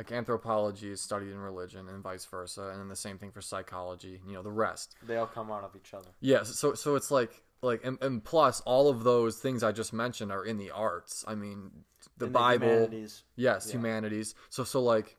[0.00, 3.42] like anthropology is studied in religion and vice versa, and then the same thing for
[3.42, 4.18] psychology.
[4.26, 4.96] You know, the rest.
[5.06, 6.08] they all come out of each other.
[6.20, 9.92] Yes, so so it's like like and, and plus all of those things I just
[9.92, 11.22] mentioned are in the arts.
[11.28, 11.70] I mean,
[12.16, 12.66] the In Bible.
[12.68, 13.24] humanities.
[13.36, 13.74] Yes, Yeah.
[13.74, 14.34] humanities.
[14.48, 15.18] So so like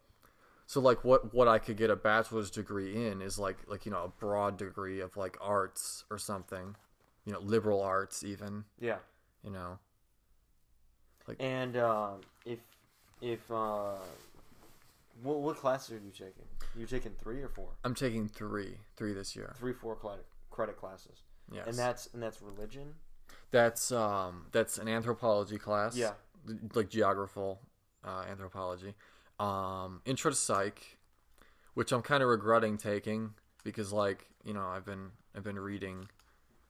[0.65, 3.91] so like what what I could get a bachelor's degree in is like like you
[3.91, 6.76] know a broad degree of like arts or something.
[7.26, 8.98] You know, liberal arts even, Yeah.
[9.44, 9.78] you know.
[11.28, 12.13] like And uh,
[12.46, 12.58] if
[13.22, 13.94] if uh,
[15.21, 16.45] what what classes are you taking?
[16.75, 17.69] You're taking three or four?
[17.84, 19.55] I'm taking 3, 3 this year.
[19.60, 21.23] Three, four credit credit classes.
[21.51, 21.67] Yes.
[21.67, 22.95] And that's and that's religion.
[23.51, 25.95] that's um that's an anthropology class.
[25.95, 26.13] Yeah.
[26.73, 27.60] Like geographical
[28.03, 28.95] uh, anthropology.
[29.39, 30.97] Um intro to psych,
[31.73, 36.07] which I'm kind of regretting taking because like you know I've been I've been reading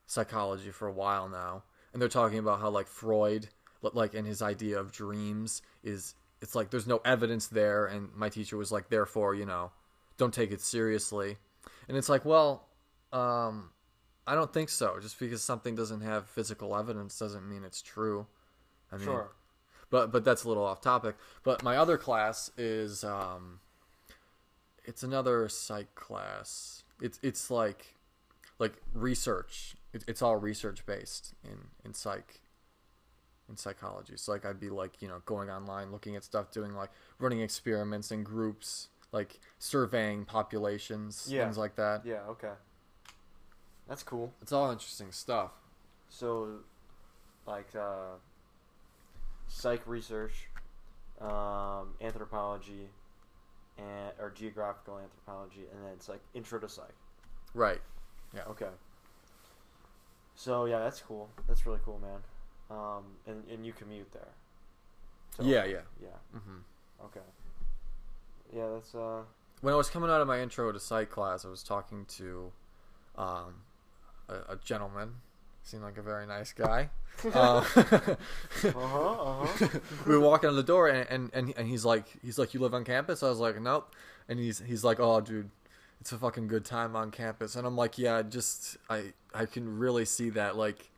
[0.06, 3.48] psychology for a while now, and they're talking about how like Freud,
[3.82, 8.30] like and his idea of dreams, is it's like there's no evidence there, and my
[8.30, 9.72] teacher was like, therefore, you know,
[10.18, 11.38] don't take it seriously,
[11.88, 12.68] and it's like, well,
[13.14, 13.70] um,
[14.28, 15.00] I don't think so.
[15.02, 18.28] Just because something doesn't have physical evidence doesn't mean it's true.
[18.92, 19.32] I mean, Sure.
[19.90, 21.16] but but that's a little off topic.
[21.44, 23.60] But my other class is um,
[24.84, 26.84] it's another psych class.
[27.02, 27.96] It's it's like
[28.60, 29.76] like research.
[29.94, 32.41] It, it's all research based in in psych
[33.52, 34.14] in psychology.
[34.16, 37.42] So like I'd be like you know going online looking at stuff, doing like running
[37.42, 41.44] experiments in groups, like surveying populations, Yeah.
[41.44, 42.04] things like that.
[42.06, 42.22] Yeah.
[42.30, 42.54] Okay.
[43.88, 44.34] That's cool.
[44.42, 45.52] It's all interesting stuff.
[46.10, 46.60] So,
[47.46, 48.16] like, uh,
[49.48, 50.48] psych research,
[51.20, 52.90] um, anthropology,
[53.78, 56.96] and or geographical anthropology, and then it's like intro to psych.
[57.54, 57.82] Right.
[58.34, 58.44] Yeah.
[58.48, 58.70] Okay.
[60.36, 61.30] So yeah, that's cool.
[61.48, 62.22] That's really cool, man.
[62.72, 64.30] Um, and and you commute there.
[65.36, 65.82] So, Yeah, yeah.
[66.02, 66.40] Yeah.
[66.40, 66.60] hmm
[67.06, 67.20] Okay.
[68.56, 69.24] Yeah, that's uh.
[69.62, 72.52] when I was coming out of my intro to psych class, I was talking to
[73.18, 73.56] um,
[74.30, 75.16] a, a gentleman.
[75.64, 76.90] Seemed like a very nice guy.
[77.34, 79.10] Uh, Uh huh.
[79.12, 79.68] Uh huh.
[80.08, 82.60] we were walking on the door, and, and, and, and he's like, he's like, you
[82.60, 83.22] live on campus?
[83.24, 83.94] I was like, nope.
[84.30, 85.50] And he's he's like, oh, dude,
[86.00, 87.56] it's a fucking good time on campus.
[87.56, 90.56] And I'm like, yeah, just I I can really see that.
[90.56, 90.90] Like,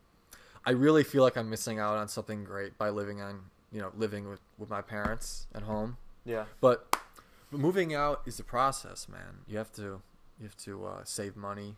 [0.66, 3.90] I really feel like I'm missing out on something great by living on you know
[3.96, 5.96] living with with my parents at home.
[6.24, 6.44] Yeah.
[6.60, 6.96] But,
[7.50, 9.42] but moving out is a process, man.
[9.46, 10.00] You have to
[10.40, 11.76] you have to uh, save money.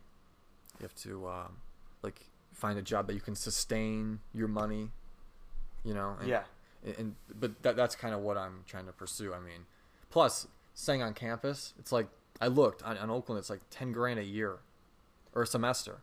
[0.78, 1.56] You have to um,
[2.02, 2.20] like
[2.52, 4.90] find a job that you can sustain your money.
[5.84, 6.16] You know.
[6.20, 6.42] And, Yeah.
[6.84, 9.34] And, and but that that's kind of what I'm trying to pursue.
[9.34, 9.66] I mean,
[10.10, 12.08] plus staying on campus, it's like
[12.40, 13.38] I looked on, on Oakland.
[13.38, 14.58] It's like ten grand a year,
[15.34, 15.98] or a semester.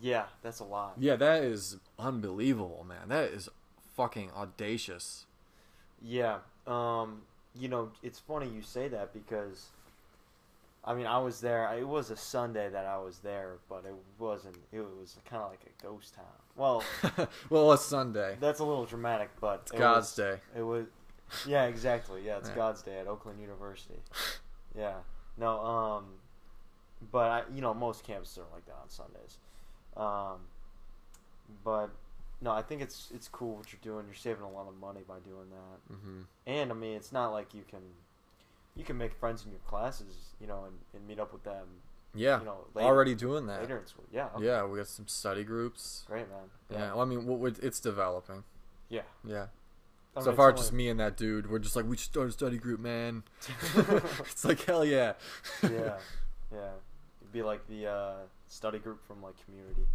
[0.00, 0.24] Yeah.
[0.42, 0.94] That's a lot.
[0.98, 3.08] Yeah, that is unbelievable, man.
[3.08, 3.48] That is
[3.96, 5.26] fucking audacious.
[6.02, 6.38] Yeah.
[6.66, 7.22] Um,
[7.58, 9.68] you know, it's funny you say that because
[10.84, 11.70] I mean, I was there.
[11.76, 14.56] It was a Sunday that I was there, but it wasn't.
[14.72, 16.24] It was kind of like a ghost town.
[16.56, 16.82] Well,
[17.50, 18.36] well, it's Sunday.
[18.40, 20.40] that's a little dramatic, but It's it God's was, day.
[20.56, 20.86] It was.
[21.46, 22.22] Yeah, exactly.
[22.24, 22.54] Yeah, it's Yeah.
[22.54, 24.00] God's Day at Oakland University.
[24.76, 24.94] Yeah.
[25.36, 25.60] No.
[25.60, 26.04] Um,
[27.12, 29.36] but I, you know, most campuses are like that on Sundays.
[29.98, 30.38] Um,
[31.64, 31.90] but
[32.40, 34.06] no, I think it's it's cool what you're doing.
[34.06, 35.94] You're saving a lot of money by doing that.
[35.94, 37.80] hmm And I mean, it's not like you can
[38.76, 41.66] you can make friends in your classes, you know, and, and meet up with them.
[42.14, 43.60] Yeah, You know, later, already doing that.
[43.60, 44.04] later in school.
[44.10, 44.28] Yeah.
[44.34, 44.46] okay.
[44.46, 46.04] Yeah, we got some study groups.
[46.06, 46.48] Great, man.
[46.70, 48.44] Yeah, well, I mean, it's developing.
[48.88, 49.02] Yeah.
[49.26, 49.46] Yeah.
[50.16, 51.50] I so mean, far, it's just me and that dude.
[51.50, 53.24] We're just like, we should start a study group, man.
[54.20, 55.12] it's like hell yeah.
[55.62, 55.98] yeah,
[56.50, 56.70] yeah.
[57.20, 58.14] It'd be like the uh,
[58.48, 59.86] study group from like Community,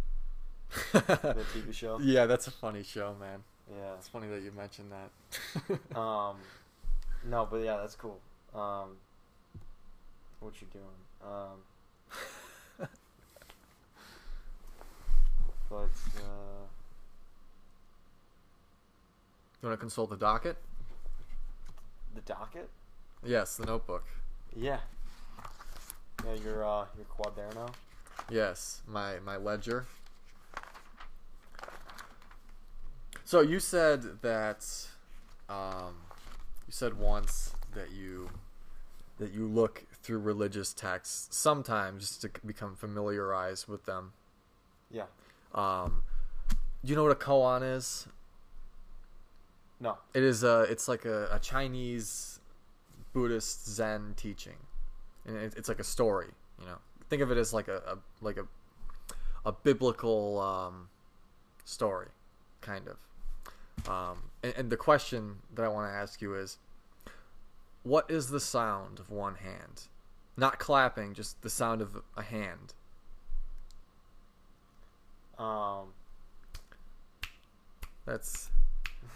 [0.92, 1.98] the TV show.
[2.00, 3.42] Yeah, that's a funny show, man.
[3.70, 3.94] Yeah.
[3.98, 5.10] It's funny that you mentioned that.
[5.96, 6.36] Um,
[7.26, 8.20] no, but yeah, that's cool.
[8.54, 8.96] Um,
[10.40, 10.84] what you doing?
[11.24, 11.58] Um,
[15.70, 16.64] but uh,
[19.62, 20.56] you want to consult the docket?
[22.14, 22.68] the docket.
[23.24, 24.04] Yes, the notebook.
[24.54, 24.78] Yeah.
[26.24, 27.70] Yeah, your uh, your quad there now.
[28.30, 29.86] Yes, my my ledger.
[33.24, 34.66] So you said that,
[35.48, 35.96] um,
[36.66, 38.30] you said once that you
[39.18, 44.12] that you look through religious texts sometimes just to become familiarized with them.
[44.90, 45.04] Yeah.
[45.54, 46.02] Um,
[46.84, 48.06] do you know what a koan is?
[49.80, 49.98] No.
[50.12, 52.40] It is a it's like a, a Chinese
[53.12, 54.56] Buddhist Zen teaching,
[55.26, 56.28] and it, it's like a story.
[56.60, 56.78] You know,
[57.14, 58.46] think of it as like a, a like a
[59.44, 60.88] a biblical um,
[61.64, 62.08] story,
[62.60, 63.88] kind of.
[63.88, 66.58] Um, and, and the question that I want to ask you is,
[67.84, 69.82] what is the sound of one hand?
[70.36, 72.74] Not clapping, just the sound of a hand.
[75.38, 75.92] Um.
[78.06, 78.50] That's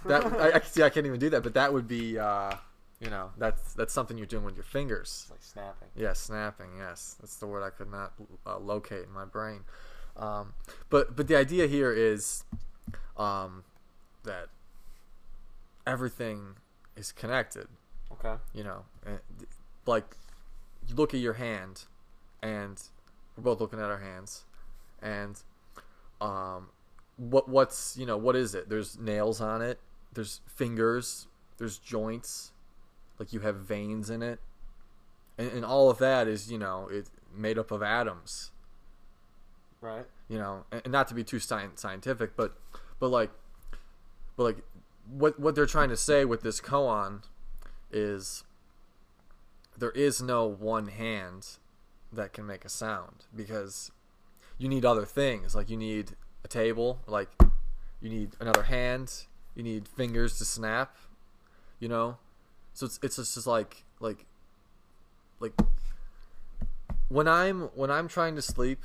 [0.07, 0.25] that.
[0.25, 0.85] I, I see.
[0.85, 2.55] I can't even do that, but that would be, uh,
[3.01, 5.21] you know, that's that's something you're doing with your fingers.
[5.23, 5.89] It's like snapping.
[5.95, 6.71] Yeah, snapping.
[6.79, 8.13] Yes, that's the word I could not
[8.47, 9.61] uh, locate in my brain.
[10.17, 10.55] Um,
[10.91, 12.45] but but the idea here is
[13.17, 13.63] um,
[14.25, 14.49] that
[15.87, 16.57] everything
[16.97, 17.69] is connected.
[18.13, 18.35] Okay.
[18.53, 18.85] You know,
[19.87, 20.17] like
[20.89, 21.85] you look at your hand,
[22.43, 22.83] and
[23.37, 24.45] we're both looking at our hands,
[25.01, 25.41] and
[26.21, 26.71] um,
[27.17, 28.69] what what's you know what is it?
[28.69, 29.79] There's nails on it.
[30.13, 31.29] There's fingers.
[31.59, 32.53] There's joints.
[33.19, 34.41] Like you have veins in it,
[35.37, 38.53] and, and all of that is you know it made up of atoms.
[39.81, 40.07] Right.
[40.29, 42.57] You know, and, and not to be too sci- scientific, but
[42.99, 43.31] but like
[44.37, 44.57] but like
[45.11, 47.23] what what they're trying to say with this koan
[47.91, 48.45] is
[49.77, 51.59] there is no one hand
[52.13, 53.91] that can make a sound because
[54.59, 56.13] you need other things like you need
[56.45, 57.29] a table like
[58.01, 60.97] you need another hand you need fingers to snap
[61.81, 62.19] you know
[62.79, 64.25] so it's it's just like like
[65.41, 65.53] like
[67.09, 68.85] when i'm when i'm trying to sleep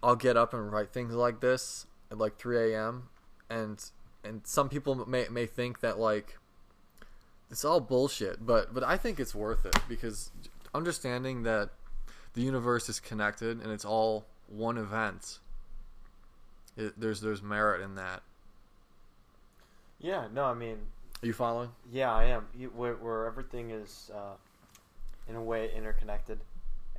[0.00, 3.08] i'll get up and write things like this at like 3 a.m
[3.50, 3.90] and
[4.22, 6.38] and some people may may think that like
[7.50, 10.30] it's all bullshit but but i think it's worth it because
[10.72, 11.70] understanding that
[12.34, 15.40] the universe is connected and it's all one event
[16.76, 18.22] it, there's there's merit in that
[20.02, 20.28] Yeah.
[20.32, 20.78] No, I mean,
[21.22, 22.46] are you following yeah, I am.
[22.56, 24.34] You, where, where everything is, uh,
[25.28, 26.38] in a way, interconnected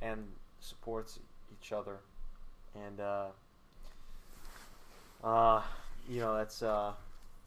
[0.00, 0.24] and
[0.60, 1.18] supports
[1.52, 1.98] each other,
[2.74, 3.26] and uh,
[5.24, 5.62] uh,
[6.08, 6.92] you know, that's uh,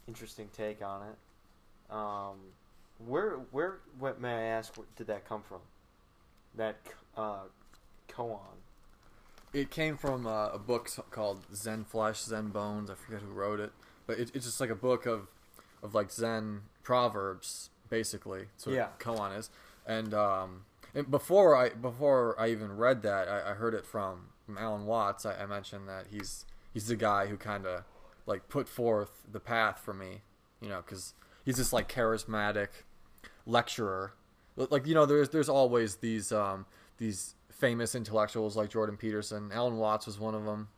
[0.07, 1.93] interesting take on it.
[1.93, 2.35] Um,
[3.05, 4.75] where, where, what may I ask?
[4.77, 5.59] Where did that come from?
[6.55, 6.77] That
[7.17, 7.43] uh,
[8.09, 8.39] koan.
[9.53, 13.59] it came from uh, a book called zen flesh zen bones i forget who wrote
[13.59, 13.71] it
[14.07, 15.27] but it, it's just like a book of
[15.83, 18.89] of like zen proverbs basically so Yeah.
[18.99, 19.49] koan is.
[19.85, 24.29] And um and before i before i even read that i, I heard it from,
[24.45, 25.25] from alan watts.
[25.25, 27.83] I, I mentioned that he's he's the guy who kind of
[28.25, 30.21] like put forth the path for me
[30.61, 32.69] you know because he's this like charismatic
[33.45, 34.13] lecturer.
[34.55, 36.65] Like you know there's there's always these um
[36.97, 39.51] these famous intellectuals like Jordan Peterson.
[39.53, 40.69] Alan Watts was one of them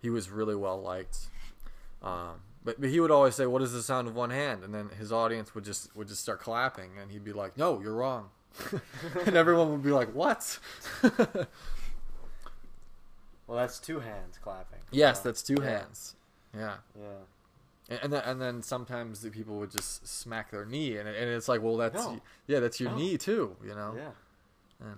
[0.00, 1.18] he was really well liked.
[2.02, 4.74] Um but, but he would always say what is the sound of one hand and
[4.74, 7.94] then his audience would just would just start clapping and he'd be like no you're
[7.94, 8.30] wrong
[9.26, 10.58] and everyone would be like what
[13.46, 14.80] Well, that's two hands clapping.
[14.90, 16.16] yes so, that's two yeah, hands
[16.56, 17.04] yeah Yeah.
[17.90, 21.28] And, and then and then sometimes the people would just smack their knee, and, and
[21.30, 22.18] it's like, well, that's No.
[22.46, 22.96] yeah, that's your No.
[22.96, 23.94] knee too, you know.
[23.94, 24.94] Yeah.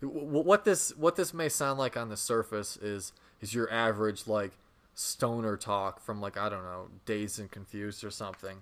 [0.00, 4.26] W- What this what this may sound like on the surface is is your average
[4.26, 4.52] like
[4.94, 8.58] stoner talk from like I don't know, dazed and confused or something,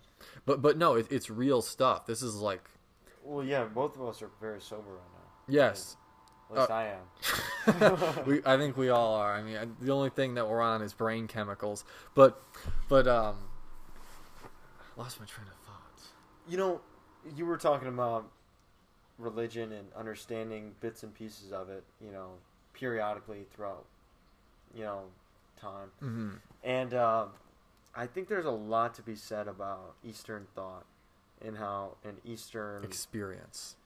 [0.46, 2.06] but but no, it, it's real stuff.
[2.06, 2.62] This is like
[3.24, 5.28] Well, yeah, both of us are very sober right now.
[5.48, 5.96] yes,
[6.50, 8.24] At least Uh, I am.
[8.26, 9.34] we I think we all are.
[9.34, 12.40] I mean, I- the only thing that we're on is brain chemicals, but
[12.88, 13.36] but um,
[14.44, 16.02] I lost my train of thought.
[16.48, 16.80] You know,
[17.36, 18.28] you were talking about
[19.18, 22.30] religion and understanding bits and pieces of it, you know,
[22.74, 23.84] periodically throughout,
[24.74, 25.02] you know,
[25.62, 25.90] time.
[26.00, 26.30] hmm
[26.64, 27.26] And uh,
[27.94, 30.84] I think there's a lot to be said about Eastern thought
[31.44, 33.76] and how an Eastern Experience.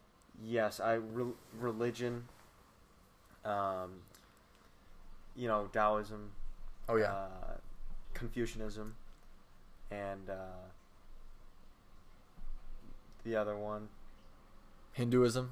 [0.43, 2.25] yes, I re- religion,
[3.45, 4.01] um,
[5.37, 6.31] you know, Taoism,
[6.89, 7.13] Oh yeah.
[7.13, 7.57] uh,
[8.15, 8.95] Confucianism,
[9.91, 10.35] and uh,
[13.25, 13.89] the other one,
[14.93, 15.51] Hinduism.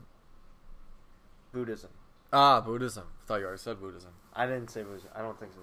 [1.52, 1.90] Buddhism.
[2.32, 3.04] Ah, Buddhism.
[3.22, 4.10] I thought you already said Buddhism.
[4.34, 5.10] I didn't say Buddhism.
[5.14, 5.58] I don't think so.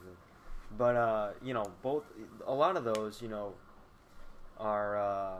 [0.77, 2.03] But uh, you know, both
[2.45, 3.53] a lot of those, you know,
[4.57, 5.37] are uh,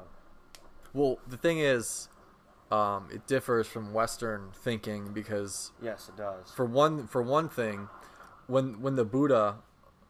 [0.93, 2.09] Well, the thing is,
[2.71, 6.51] um, it differs from Western thinking because yes, it does.
[6.51, 7.87] for one for one thing,
[8.47, 9.55] when when the Buddha,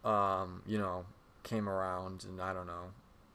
[0.03, 1.05] um, you know,
[1.43, 2.91] came around, and I don't know,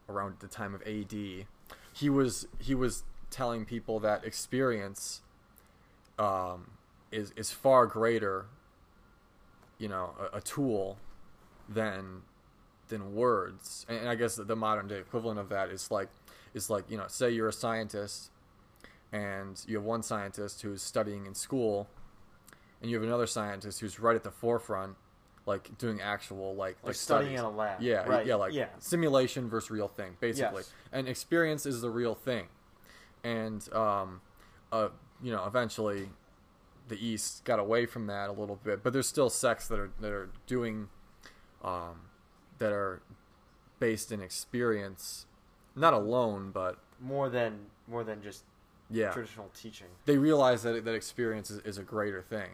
[0.09, 1.46] around the time of A.D.,
[1.92, 5.22] he was he was telling people that experience,
[6.18, 6.72] um,
[7.12, 8.46] is is far greater.
[9.79, 10.96] You know, a, a tool,
[11.68, 12.22] than
[12.88, 16.09] than words, and I guess the modern day equivalent of that is like
[16.55, 18.31] is like you know, say you're a scientist,
[19.12, 21.88] and you have one scientist who's studying in school
[22.81, 24.96] and you have another scientist who's right at the forefront,
[25.46, 27.50] like doing actual like like studying studies.
[27.50, 27.81] in a lab.
[27.81, 28.26] Yeah, right.
[28.26, 30.59] yeah, like yeah, simulation versus real thing, basically.
[30.62, 30.72] Yes.
[30.92, 32.46] And experience is the real thing,
[33.24, 34.20] and um,
[34.72, 34.88] uh,
[35.22, 36.11] you know, eventually,
[36.88, 39.90] the East got away from that a little bit, but there's still sects that are
[40.00, 40.88] that are doing,
[41.66, 42.02] um,
[42.59, 43.02] that are
[43.79, 45.26] based in experience,
[45.74, 48.45] not alone, but more than more than just
[48.91, 49.88] yeah, traditional teaching.
[50.07, 52.51] they realize that that experience is, is a greater thing.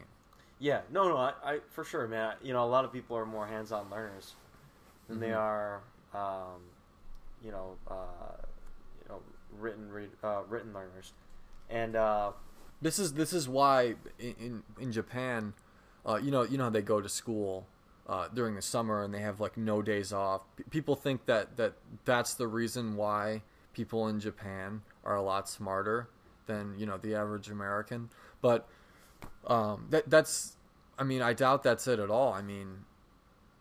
[0.59, 2.35] Yeah, no, no, I, I for sure, man.
[2.43, 4.35] You know, a lot of people are more hands-on learners
[5.09, 5.37] than they Mhm.
[5.39, 5.81] are,
[6.15, 6.63] um,
[7.45, 8.37] you know, uh,
[9.03, 9.21] you know,
[9.59, 11.13] written read, uh, written learners,
[11.69, 12.33] and uh,
[12.81, 15.55] This is this is why in in, in Japan,
[16.07, 17.67] uh, you know you know how they go to school
[18.09, 20.43] uh, during the summer and they have like no days off.
[20.57, 21.75] P- people think that that
[22.05, 23.43] that's the reason why
[23.73, 26.09] people in Japan are a lot smarter
[26.47, 28.11] than you know the average American.
[28.41, 28.69] But
[29.47, 30.57] Um, that that's,
[30.99, 32.33] I mean, I doubt that's it at all.
[32.33, 32.85] I mean,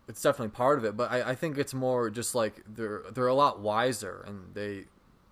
[0.07, 3.27] it's definitely part of it, but I, I think it's more just like they're they're
[3.27, 4.85] a lot wiser and they,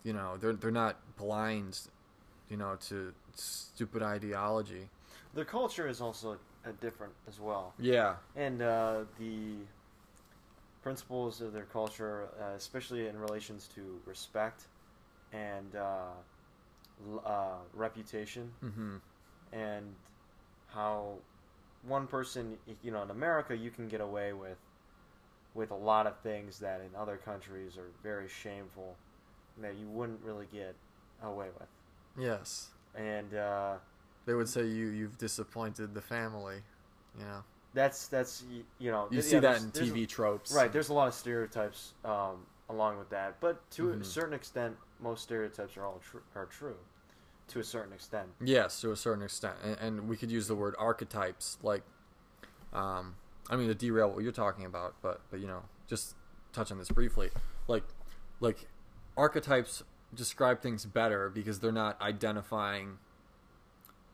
[0.04, 1.82] you know, they're they're not blind,
[2.50, 4.90] you know, to stupid ideology.
[5.34, 6.38] Their culture is also
[6.82, 8.16] different as well, Yeah.
[8.36, 9.56] and uh, the
[10.82, 14.64] principles of their culture, uh, especially in relations to respect
[15.34, 16.08] and uh,
[17.26, 18.98] uh, reputation, Mm-hmm.
[19.54, 19.96] and
[20.68, 21.16] how
[21.84, 24.58] one person, you know, in America, you can get away with
[25.56, 28.96] with a lot of things that in other countries are very shameful
[29.58, 30.76] that you wouldn't really get
[31.24, 31.68] away with.
[32.18, 32.68] Yes.
[32.96, 33.76] And uh,
[34.30, 36.58] They would say you you've disappointed the family.
[37.18, 37.44] You know.
[37.74, 38.44] that's that's
[38.78, 40.54] you know You see that in TV tropes.
[40.54, 44.06] Right, there's a lot of stereotypes um, along with that, but to a Mhm.
[44.06, 46.78] certain extent, most stereotypes are all tr- are true,
[47.48, 48.30] to a certain extent.
[48.40, 51.58] Yes, to a certain extent, and, and we could use the word archetypes.
[51.64, 51.82] Like,
[52.72, 53.16] um,
[53.50, 56.14] I mean, to derail what you're talking about, but but you know, just
[56.54, 57.32] touch on this briefly.
[57.68, 57.86] Like,
[58.40, 58.68] like
[59.18, 59.82] archetypes
[60.14, 63.00] describe things better because they're not identifying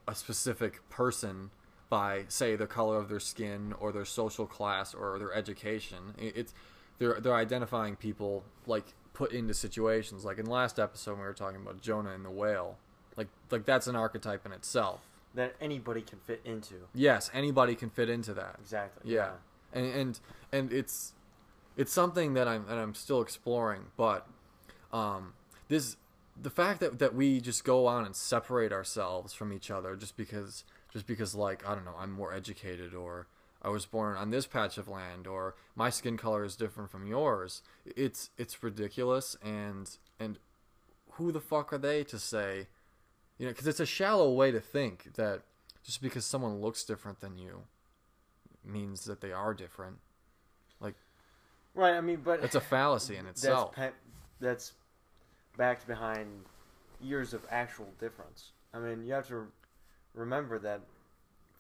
[0.07, 1.51] a specific person
[1.89, 6.15] by, say, the color of their skin or their social class or their education.
[6.17, 6.53] It's
[6.97, 10.25] they're they're identifying people like put into situations.
[10.25, 12.77] Like in last episode, we were talking about Jonah and the whale.
[13.17, 15.01] Like like that's an archetype in itself.
[15.33, 16.75] That anybody can fit into.
[16.93, 18.55] Yes, anybody can fit into that.
[18.59, 19.13] Exactly.
[19.13, 19.31] Yeah,
[19.73, 20.19] and and
[20.51, 21.13] and it's
[21.75, 23.87] it's something that I'm that I'm still exploring.
[23.97, 24.27] But
[24.93, 25.33] um,
[25.67, 25.97] this
[26.39, 30.17] the fact that that we just go on and separate ourselves from each other just
[30.17, 33.27] because just because like I don't know I'm more educated or
[33.61, 37.07] I was born on this patch of land or my skin color is different from
[37.07, 37.61] yours.
[37.85, 40.37] It's it's ridiculous and and
[41.11, 42.67] who the fuck are they to say
[43.37, 45.41] you know because it's a shallow way to think that
[45.83, 47.61] just because someone looks different than you
[48.63, 49.97] means that they are different.
[50.79, 50.95] Like
[51.75, 51.93] right.
[51.95, 53.73] I mean, but It's a fallacy in that's itself.
[53.75, 53.91] pe-
[54.39, 54.73] that's
[55.57, 56.27] backed behind
[57.01, 58.51] years of actual difference.
[58.73, 59.47] I mean, you have to
[60.13, 60.81] remember that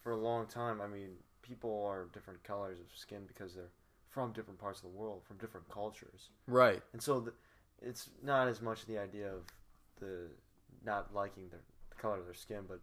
[0.03, 0.81] for a long time.
[0.81, 1.09] I mean,
[1.41, 3.71] people are different colors of skin because they're
[4.09, 6.29] from different parts of the world, from different cultures.
[6.47, 6.81] Right.
[6.93, 7.33] And so the,
[7.81, 9.41] it's not as much the idea of
[9.99, 10.27] the
[10.85, 11.57] not liking the,
[11.89, 12.79] the color of their skin, but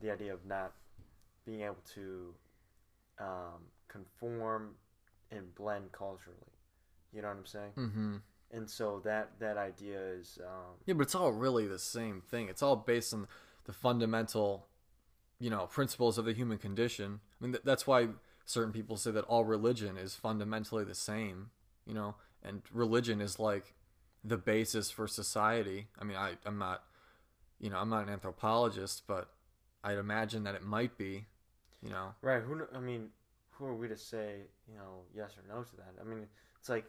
[0.00, 0.72] the idea of not
[1.44, 2.34] being able to
[3.18, 4.70] um, conform
[5.30, 6.38] and blend culturally.
[7.12, 7.72] You know what I'm saying?
[7.76, 8.16] Mm-hmm.
[8.52, 12.48] And so that that idea is um, Yeah, but it's all really the same thing.
[12.48, 13.28] It's all based on
[13.64, 14.66] the fundamental,
[15.38, 17.20] you know, principles of the human condition.
[17.40, 18.08] I mean, th- that's why
[18.44, 21.50] certain people say that all religion is fundamentally the same.
[21.86, 23.74] You know, and religion is like
[24.24, 25.86] the basis for society.
[25.98, 26.82] I mean, I I'm not,
[27.60, 29.30] you know, I'm not an anthropologist, but
[29.84, 31.26] I'd imagine that it might be.
[31.82, 32.14] You know.
[32.20, 32.42] right.
[32.42, 33.08] Who I mean,
[33.52, 35.94] who are we to say you know yes or no to that?
[36.00, 36.26] I mean,
[36.58, 36.84] it's like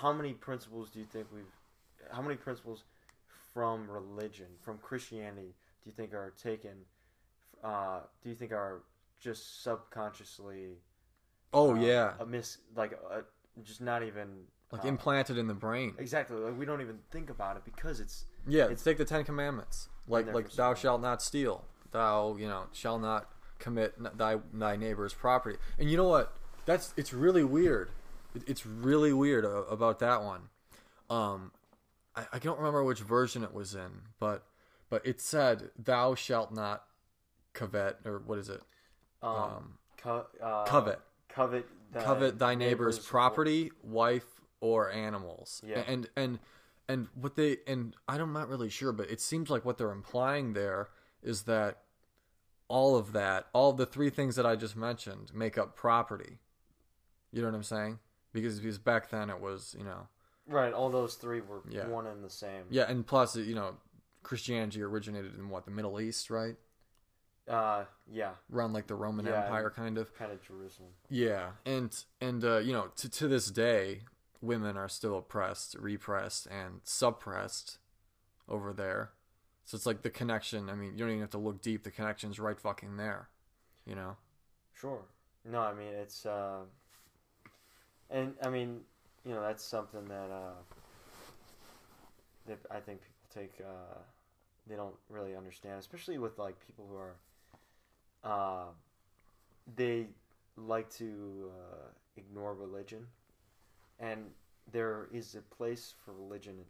[0.00, 1.44] how many principles do you think we've?
[2.10, 2.84] How many principles
[3.52, 6.72] from religion, from Christianity, do you think are taken?
[7.62, 8.82] Uh, do you think are
[9.20, 10.78] just subconsciously?
[11.52, 13.20] Oh uh, yeah, a miss like uh
[13.62, 15.94] just not even like uh, implanted in the brain.
[15.98, 19.24] exactly like we don't even think about it because it's Yeah, It's- take the Ten
[19.24, 19.88] Commandments.
[20.08, 21.64] Like like thou shalt not steal.
[21.90, 23.28] Thou you know shall not
[23.58, 25.58] commit n- thy thy neighbor's property.
[25.78, 26.32] And you know what?
[26.64, 27.90] That's it's really weird.
[28.34, 30.42] It, it's really weird about that one.
[31.08, 31.52] Um,
[32.14, 34.44] I, I don't remember which version it was in, but
[34.88, 36.84] but it said thou shalt not
[37.52, 38.62] covet or what is it?
[39.22, 45.62] um, Um, co- uh, covet covet the covet thy neighbor's property, wife, or animals.
[45.66, 45.82] Yeah.
[45.86, 46.38] And and
[46.88, 50.52] and what they and I'm not really sure, but it seems like what they're implying
[50.52, 50.88] there
[51.22, 51.82] is that
[52.68, 56.38] all of that, all of the three things that I just mentioned, make up property.
[57.32, 57.98] You know what I'm saying?
[58.32, 60.06] Because because back then it was you know
[60.46, 61.86] right all those three were Yeah.
[61.88, 63.76] one and the same yeah, and plus you know
[64.22, 66.56] Christianity originated in what the Middle East, right?
[67.48, 69.42] uh yeah Around like the Roman Yeah.
[69.44, 70.14] Empire, kind of.
[70.14, 74.02] kind of Jerusalem Yeah, and and uh, you know, to to this day,
[74.40, 77.78] women are still oppressed, repressed, and suppressed
[78.48, 79.12] over there.
[79.64, 80.68] So it's like the connection.
[80.68, 81.82] I mean, you don't even have to look deep.
[81.84, 83.28] The connection's right fucking there.
[83.86, 84.16] You know.
[84.74, 85.02] sure
[85.44, 86.60] no I mean it's uh
[88.10, 88.80] and I mean
[89.24, 90.54] you know that's something that uh
[92.46, 93.98] that I think people take uh
[94.66, 97.16] they don't really understand especially with like people who are
[98.24, 98.66] uh
[99.76, 100.06] they
[100.56, 101.86] like to uh,
[102.16, 103.06] ignore religion
[103.98, 104.26] and
[104.72, 106.64] there is a place for religion in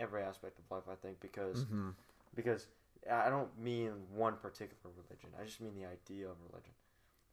[0.00, 1.90] every aspect of life I think because Mm-hmm.
[2.34, 2.66] because
[3.10, 5.30] I don't mean one particular religion.
[5.40, 6.72] I just mean the idea of religion.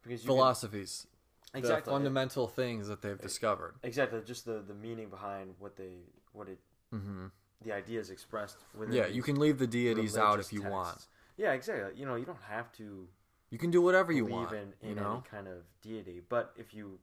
[0.03, 1.07] Because Philosophies,
[1.53, 3.75] exactly fundamental things that they've discovered.
[3.83, 5.97] exactly just the the meaning behind what they
[6.31, 6.59] what it
[6.91, 7.27] hmm
[7.63, 10.71] the ideas expressed within Yeah, you can leave the deities out if you texts.
[10.71, 11.07] want.
[11.37, 11.97] Yeah, exactly.
[11.99, 13.07] You know, you don't have to
[13.49, 14.51] You can do whatever you want.
[14.51, 16.99] in, in you know, any kind of deity, but if you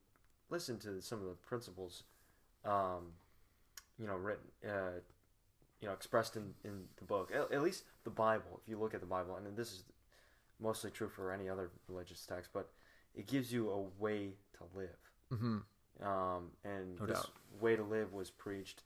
[0.51, 2.03] listen to some of the principles,
[2.65, 3.13] um,
[3.99, 5.01] you know, written, uh,
[5.81, 8.61] you know, expressed in, in the book, at, at least the Bible.
[8.63, 9.85] If you look at the Bible, and this is
[10.61, 12.69] mostly true for any other religious text, but
[13.15, 15.39] it gives you a way to live.
[15.39, 15.59] hmm
[16.03, 17.31] um, and No this doubt.
[17.61, 18.83] way to live was preached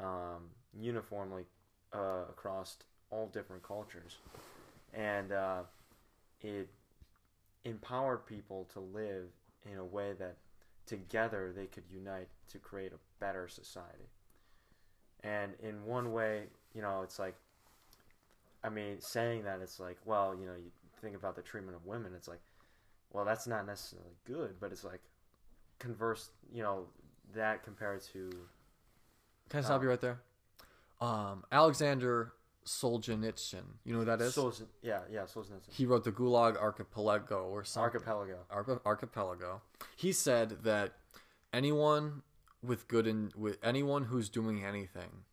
[0.00, 1.44] um, uniformly
[1.92, 2.76] uh, across
[3.10, 4.18] all different cultures,
[4.92, 5.62] and uh,
[6.40, 6.68] it
[7.64, 9.26] empowered people to live
[9.70, 10.36] in a way that
[10.86, 14.08] together they could unite to create a better society.
[15.22, 16.44] And in one way,
[16.74, 17.34] you know, it's like,
[18.62, 21.86] I mean, saying that it's like, well, you know, you think about the treatment of
[21.86, 22.40] women, it's like,
[23.14, 25.00] well, that's not necessarily good, but it's like,
[25.78, 26.84] converse, you know,
[27.34, 28.30] that compared to
[29.48, 30.20] Can I stop you right there?
[31.00, 32.32] Um, Alexander
[32.66, 33.62] Solzhenitsyn.
[33.84, 34.34] You know who that is?
[34.34, 35.70] Solzhen- yeah, yeah, Solzhenitsyn.
[35.70, 37.84] he wrote the Gulag Archipelago or something.
[37.84, 38.38] Archipelago.
[38.50, 39.60] Arch- archipelago.
[39.96, 40.92] He said that
[41.52, 42.22] anyone
[42.62, 45.24] with good in with anyone who's doing anything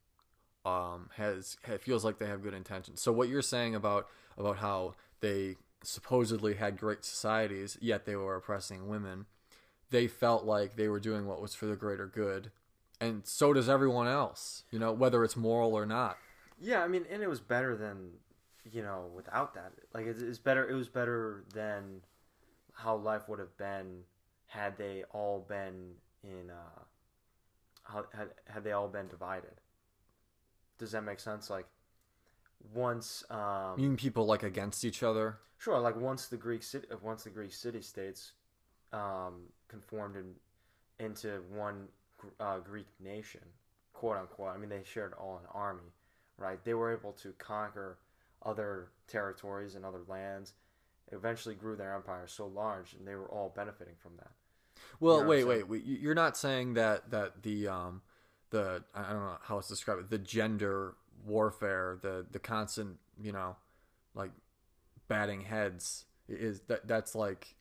[0.65, 3.01] um has ha, feels like they have good intentions.
[3.01, 4.07] So what you're saying about
[4.38, 9.25] about how they supposedly had great societies yet they were oppressing women,
[9.89, 12.51] they felt like they were doing what was for the greater good.
[12.99, 16.17] And so does everyone else, you know, whether it's moral or not.
[16.59, 18.11] Yeah, I mean, and it was better than,
[18.71, 19.71] you know, without that.
[19.93, 20.69] Like it's, it's better.
[20.69, 22.01] It was better than
[22.73, 24.01] how life would have been
[24.45, 26.51] had they all been in.
[26.51, 26.84] Uh,
[27.84, 29.59] how had had they all been divided?
[30.77, 31.49] Does that make sense?
[31.49, 31.65] Like
[32.74, 35.38] once, um, You mean people like against each other?
[35.57, 38.34] Sure, like once the Greek city, once the Greek city states
[38.93, 41.88] um, conformed in, into one
[42.39, 43.41] uh, Greek nation,
[43.93, 44.49] quote unquote.
[44.53, 45.93] I mean, they shared all an army,
[46.38, 46.64] right?
[46.64, 47.97] They were able to conquer
[48.43, 50.53] other territories and other lands.
[51.12, 54.32] Eventually, grew their empire so large, and they were all benefiting from that.
[54.99, 55.84] Well, You know wait, wait, wait.
[55.84, 58.01] You- You're not saying that that the um
[58.49, 60.09] the I don't know how it's described.
[60.09, 60.95] The gender
[61.26, 63.55] warfare, the the constant, you know,
[64.13, 64.32] like
[65.07, 67.55] batting heads is that that's like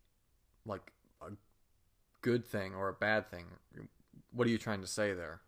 [0.67, 0.93] like
[1.23, 1.31] a
[2.23, 3.47] good thing or a bad thing.
[4.33, 5.41] What are you trying to say there?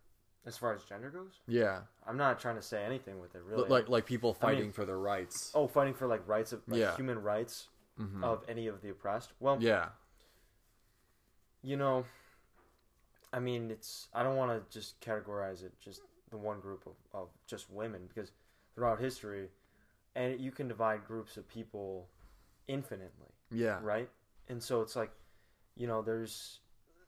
[0.45, 3.69] As far as gender goes, Yeah, I'm not trying to say anything with it, really.
[3.69, 5.53] like like people I mean- fighting for their rights.
[5.55, 6.97] oh, fighting for like rights of like Yeah.
[6.97, 7.69] human rights
[8.01, 8.25] Mhm.
[8.25, 9.33] of any of the oppressed.
[9.39, 9.91] Well, Yeah,
[11.65, 12.05] You know,
[13.33, 14.09] I mean, it's.
[14.13, 16.03] I don't want to just categorize it just
[16.33, 18.33] the one group of, of just women because
[18.75, 19.49] throughout history,
[20.17, 22.09] and you can divide groups of people
[22.67, 24.09] infinitely, yeah, right?
[24.49, 25.13] And so it's like,
[25.77, 26.59] you know, there's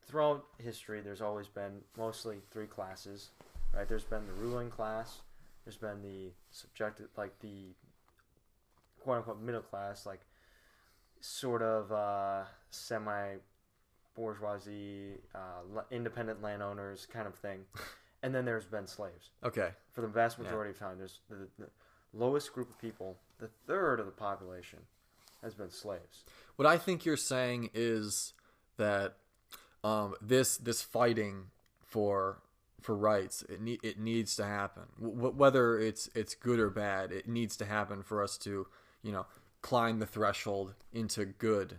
[0.07, 3.31] throughout history, there's always been mostly three classes,
[3.75, 3.89] right?
[3.89, 5.23] There's been the ruling class,
[5.65, 7.75] there's been the subjective, like the
[9.01, 10.21] quote unquote middle class, like
[11.21, 13.37] sort of uh, semi
[14.15, 17.61] bourgeoisie, uh, independent landowners kind of thing.
[18.25, 19.31] And then there's been slaves.
[19.45, 19.71] Okay.
[19.93, 20.45] For the vast Yeah.
[20.45, 21.69] majority of time, there's the, the
[22.15, 24.79] lowest group of people, the third of the population,
[25.43, 26.25] has been slaves.
[26.57, 28.33] What I think you're saying is
[28.79, 29.17] that
[29.85, 31.51] um, this this fighting
[31.85, 32.41] for
[32.81, 34.85] for rights it ne- it needs to happen.
[34.99, 38.67] W- whether it's it's good or bad, it needs to happen for us to
[39.03, 39.27] you know
[39.61, 41.77] climb the threshold into good,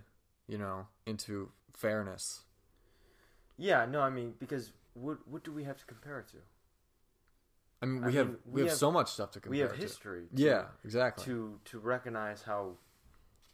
[0.47, 2.43] you know, into fairness.
[3.57, 6.37] Yeah, no, I mean because what what do we have to compare it to?
[7.81, 9.51] I mean, we I have mean, we, have, have- so much stuff to compare.
[9.51, 9.77] we have to.
[9.77, 10.23] history.
[10.35, 11.23] To, Yeah, exactly.
[11.25, 12.71] To to recognize how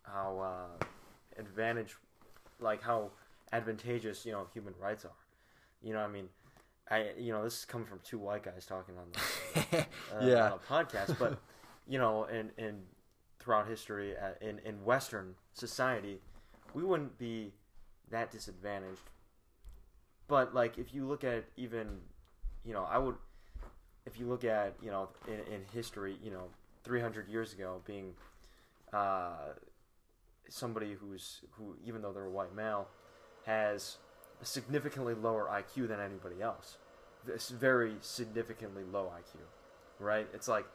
[0.04, 0.86] how uh,
[1.38, 1.96] advantage,
[2.60, 3.12] like how
[3.52, 5.12] advantageous you know human rights are.
[5.84, 6.30] You know, I mean,
[6.90, 9.78] I you know this is coming from two white guys talking on the
[10.16, 10.52] uh, Yeah.
[10.70, 11.40] podcast, but
[11.88, 12.84] you know, in in
[13.40, 16.22] throughout history, uh, in in Western society,
[16.76, 17.54] we wouldn't be
[18.12, 19.10] that disadvantaged.
[20.32, 22.00] But like, if you look at even,
[22.64, 23.16] you know, I would,
[24.06, 26.46] if you look at you know in, in history, you know,
[26.86, 28.14] three hundred years ago, being
[28.94, 29.52] uh,
[30.48, 32.88] somebody who's who, even though they're a white male,
[33.46, 33.98] has
[34.42, 36.78] a significantly lower IQ than anybody else.
[37.26, 39.36] This very significantly low IQ,
[40.00, 40.30] right?
[40.34, 40.66] It's like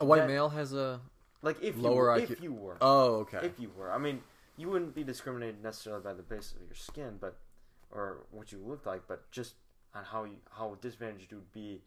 [0.00, 1.00] a white that- male has a
[1.42, 2.30] like if Lower you, IQ.
[2.30, 3.90] if you were oh okay if you were.
[3.90, 4.20] I mean,
[4.56, 7.36] you wouldn't be discriminated necessarily by the basis of your skin, but
[7.92, 9.54] or what you looked like, but just
[9.94, 11.82] on how you how disadvantaged you would be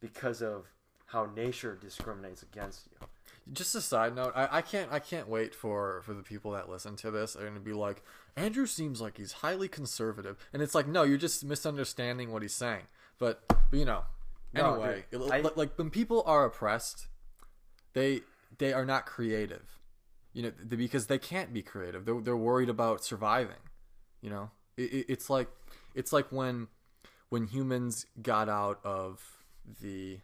[0.00, 0.64] because of
[1.06, 3.06] how nature discriminates against you.
[3.52, 6.68] Just a side note, I, I can't I can't wait for for the people that
[6.70, 8.02] listen to this are going to be like,
[8.36, 12.54] Andrew seems like he's highly conservative, and it's like, no, you're just misunderstanding what he's
[12.54, 12.84] saying.
[13.18, 14.04] But, but you know,
[14.54, 17.06] No, anyway, dude, I- like, like when people are oppressed,
[17.92, 18.22] they
[18.58, 19.78] they are not creative,
[20.32, 22.06] you know, because they can't be creative.
[22.06, 23.60] They're they're worried about surviving.
[24.22, 25.48] You know, it, it, it's like
[25.94, 26.68] it's like when
[27.28, 29.20] when humans got out of
[29.80, 30.18] the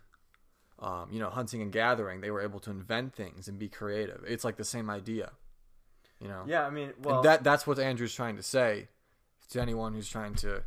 [0.78, 4.24] um, you know hunting and gathering, they were able to invent things and be creative.
[4.26, 5.32] It's like the same idea.
[6.20, 8.88] You know, Yeah, I mean, well, and that that's what Andrew's trying to say
[9.50, 10.62] to anyone who's trying to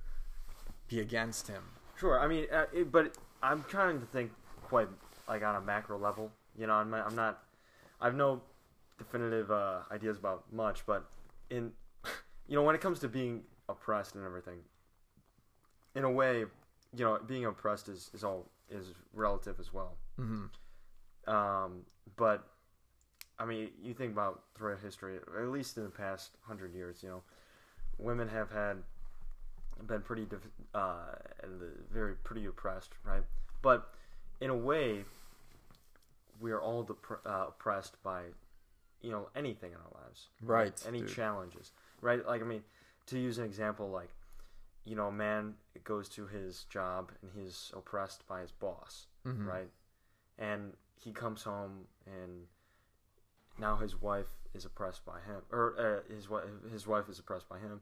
[0.88, 1.64] be against him.
[2.00, 2.20] Sure.
[2.20, 4.32] I mean, uh, it, but I'm trying to think
[4.64, 4.88] quite
[5.28, 6.32] like on a macro level.
[6.58, 7.44] You know, I'm, I'm not.
[8.02, 8.42] I have no
[8.98, 11.06] definitive uh, ideas about much, but
[11.50, 11.72] in
[12.48, 13.44] you know, when it comes to being
[13.74, 14.60] oppressed and everything,
[15.96, 16.40] in a way,
[16.96, 19.96] you know, being oppressed is, is all is relative as well.
[20.16, 20.46] hmm
[21.28, 22.48] Um, but
[23.40, 27.10] I mean, you think about throughout history, at least in the past hundred years, you
[27.10, 27.24] know,
[27.98, 28.78] women have had
[29.86, 30.28] been pretty
[30.74, 33.24] uh, and the- very pretty oppressed, right?
[33.62, 33.90] But
[34.40, 35.06] in a way,
[36.40, 38.24] we are all depre- uh, oppressed by
[39.02, 41.10] you know anything in our lives, Right, Any dude.
[41.10, 41.72] challenges,
[42.02, 42.26] right?
[42.26, 42.64] Like I mean,
[43.08, 44.10] to use an example, like
[44.86, 45.54] you know, a man
[45.86, 49.48] goes to his job and he's oppressed by his boss, Mhm.
[49.48, 49.72] right?
[50.38, 52.48] And he comes home and
[53.58, 55.76] now his wife is oppressed by him, or
[56.10, 57.82] uh, his wife his wife is oppressed by him,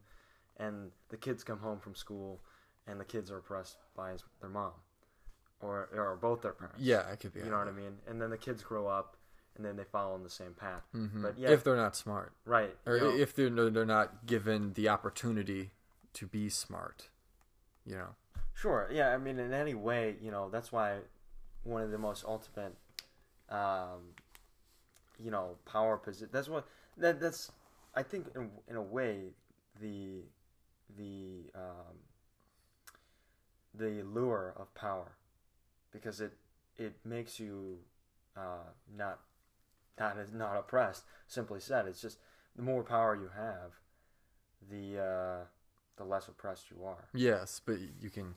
[0.57, 2.39] and the kids come home from school
[2.87, 4.73] and the kids are oppressed by his, their mom,
[5.61, 6.79] or or both their parents.
[6.81, 7.39] Yeah, it could be.
[7.39, 7.99] you know what I mean.
[8.07, 9.17] And then the kids grow up
[9.55, 10.83] and then they follow in the same path.
[10.91, 14.25] hmm But yeah, if they're not smart, right, or you know, if they're they're not
[14.25, 15.71] given the opportunity
[16.13, 17.09] to be smart,
[17.85, 18.15] you know.
[18.53, 18.87] Sure.
[18.91, 19.09] Yeah.
[19.13, 20.99] I mean, in any way, you know, that's why
[21.63, 22.75] one of the most ultimate,
[23.49, 24.13] um,
[25.17, 26.29] you know, power position.
[26.31, 27.51] That's what that that's.
[27.95, 29.33] I think in in a way,
[29.79, 30.23] the
[30.97, 31.97] the um,
[33.73, 35.13] the lure of power,
[35.91, 36.33] because it
[36.77, 37.79] it makes you
[38.37, 39.19] uh, not
[39.99, 41.03] not not oppressed.
[41.27, 42.17] Simply said, it's just
[42.55, 43.71] the more power you have,
[44.69, 45.45] the uh,
[45.97, 47.05] the less oppressed you are.
[47.13, 48.35] Yes, but you can.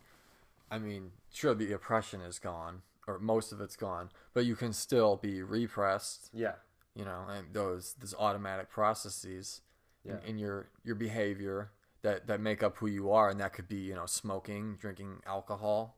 [0.70, 4.72] I mean, sure, the oppression is gone, or most of it's gone, but you can
[4.72, 6.30] still be repressed.
[6.32, 6.54] Yeah.
[6.94, 9.60] You know, and those those automatic processes
[10.04, 10.14] Yeah.
[10.24, 11.70] in, in your your behavior
[12.02, 15.20] that that make up who you are, and that could be you know smoking, drinking
[15.26, 15.96] alcohol.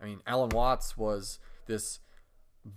[0.00, 1.98] I mean, Alan Watts was this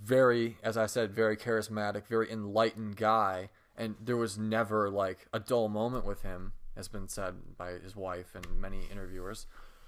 [0.04, 5.40] very, as I said, very charismatic, very enlightened guy, and there was never like a
[5.40, 9.48] dull moment with him, has been said by his wife and many interviewers.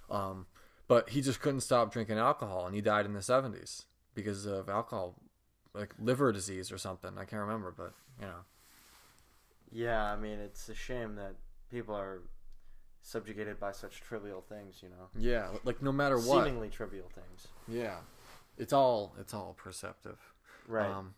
[0.09, 0.47] Um,
[0.87, 4.69] but he just couldn't stop drinking alcohol, and he died in the seventies because of
[4.69, 5.15] alcohol,
[5.73, 7.11] like liver disease or something.
[7.17, 8.45] I can't remember, but you know.
[9.71, 11.35] Yeah, I mean, it's a shame that
[11.71, 12.21] people are
[13.01, 15.09] subjugated by such trivial things, you know.
[15.17, 16.45] Yeah, like no matter what.
[16.45, 17.47] Seemingly trivial things.
[17.67, 17.97] Yeah,
[18.57, 20.19] it's all it's all perceptive.
[20.67, 20.89] Right.
[20.89, 21.15] Um,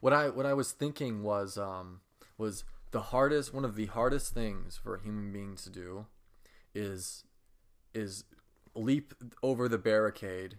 [0.00, 2.00] what I what I was thinking was um,
[2.36, 6.06] was the hardest one of the hardest things for a human being to do
[6.74, 7.24] is
[7.94, 8.24] is
[8.74, 10.56] leap over the barricade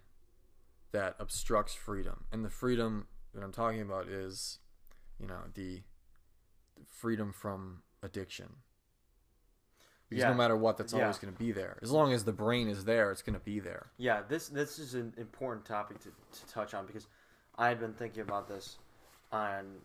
[0.92, 2.26] that obstructs freedom.
[2.32, 4.60] And the freedom that I'm talking about is,
[5.20, 5.84] you know, the
[6.88, 8.58] freedom from addiction.
[10.10, 10.30] Because Yeah.
[10.32, 11.02] no matter what, that's Yeah.
[11.02, 11.78] always going to be there.
[11.84, 13.92] As long as the brain is there, it's going to be there.
[13.98, 17.08] yeah, this this is an important topic to, to touch on because
[17.58, 18.80] I had been thinking about this
[19.32, 19.82] on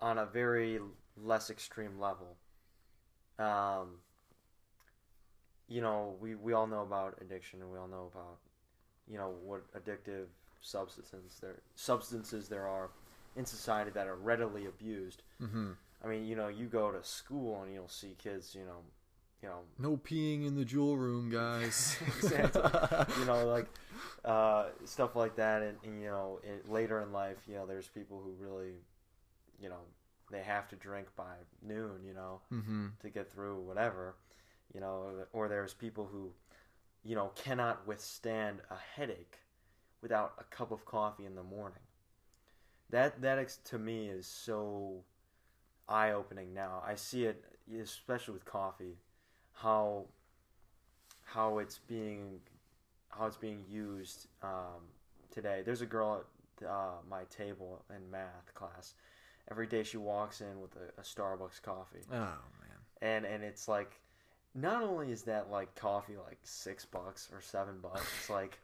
[0.00, 0.78] on a very
[1.16, 2.36] less extreme level.
[3.38, 4.00] Um,
[5.68, 8.38] you know, we, we all know about addiction and we all know about,
[9.08, 10.26] you know, what addictive
[10.60, 12.90] substances there substances there are
[13.36, 15.22] in society that are readily abused.
[15.40, 15.72] Mm-hmm.
[16.04, 18.80] I mean, you know, you go to school and you'll see kids, you know,
[19.42, 21.96] you know, No peeing in the jewel room, guys.
[22.06, 22.62] Exactly.
[23.18, 23.66] you know, like
[24.24, 27.88] uh, stuff like that, and, and you know, it, later in life, you know, there's
[27.88, 28.74] people who really,
[29.60, 29.80] you know,
[30.30, 32.86] they have to drink by noon, you know, mm-hmm.
[33.00, 34.16] to get through whatever,
[34.74, 36.32] you know, or there's people who,
[37.04, 39.38] you know, cannot withstand a headache
[40.02, 41.78] without a cup of coffee in the morning.
[42.90, 45.04] That that ex- to me is so
[45.88, 46.82] eye opening now.
[46.86, 47.44] I see it
[47.80, 48.96] especially with coffee,
[49.56, 50.04] how
[51.24, 52.40] how it's being
[53.10, 54.82] how it's being used um,
[55.30, 55.62] today.
[55.64, 56.24] There's a girl
[56.60, 58.94] at uh, my table in math class.
[59.50, 62.78] Every day she walks in with a, a Starbucks coffee, Oh man.
[63.00, 64.00] and and it's like,
[64.54, 68.58] not only is that like coffee like six bucks or seven bucks, it's like,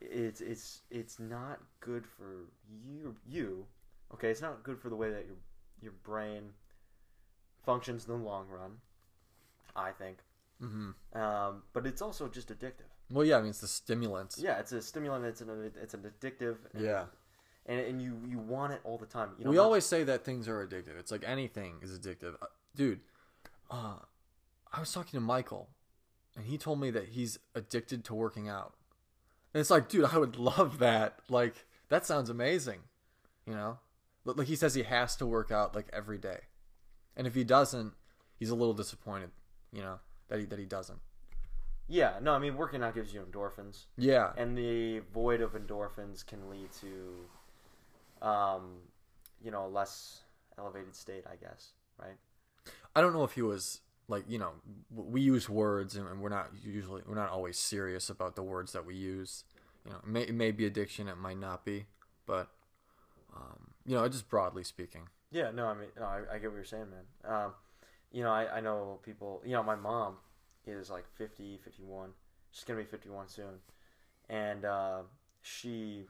[0.00, 2.46] it's it's it's not good for
[2.86, 3.66] you you
[4.14, 5.36] Okay, it's not good for the way that your
[5.82, 6.50] your brain
[7.64, 8.72] functions in the long run.
[9.78, 10.18] I think,
[10.62, 11.18] Mm-hmm.
[11.20, 12.90] um, but it's also just addictive.
[13.10, 14.38] Well, yeah, I mean it's the stimulants.
[14.38, 15.24] Yeah, it's a stimulant.
[15.24, 16.56] It's an it's an addictive.
[16.74, 17.04] And, Yeah.
[17.66, 19.30] and, and you you want it all the time.
[19.38, 20.98] You know, we not- always say that things are addictive.
[20.98, 23.00] It's like anything is addictive, Uh, dude.
[23.70, 23.98] Uh,
[24.72, 25.68] I was talking to Michael,
[26.36, 28.74] and he told me that he's addicted to working out.
[29.54, 31.20] And it's like, dude, I would love that.
[31.30, 32.80] Like, that sounds amazing.
[33.46, 33.78] You know,
[34.24, 36.40] like he says, he has to work out like every day,
[37.16, 37.94] and if he doesn't,
[38.36, 39.30] he's a little disappointed.
[39.72, 39.98] You know
[40.28, 40.98] that he that he doesn't.
[41.90, 43.86] Yeah, no, I mean working out gives you endorphins.
[43.96, 48.78] Yeah, and the void of endorphins can lead to um
[49.42, 50.22] you know a less
[50.58, 51.68] elevated state i guess
[52.00, 52.16] right
[52.96, 54.50] I don't know if he was like you know
[54.90, 58.84] we use words and we're not usually we're not always serious about the words that
[58.84, 59.44] we use.
[59.84, 61.86] You know, it may, it may be addiction, it might not be,
[62.26, 62.48] but
[63.34, 65.08] um, you know, just broadly speaking.
[65.30, 67.52] yeah no i mean no, I, I get what you're saying man um
[68.12, 70.16] you know I, I know people you know my mom
[70.66, 72.10] is like 50 51
[72.50, 73.60] she's gonna be 51 soon.
[74.28, 75.02] And uh
[75.42, 76.06] she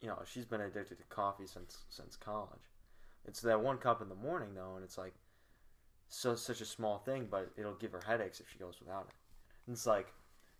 [0.00, 2.70] you know she's been addicted to coffee since since college.
[3.26, 5.14] It's that one cup in the morning though and it's like
[6.08, 9.14] so such a small thing but it'll give her headaches if she goes without it.
[9.66, 10.12] And it's like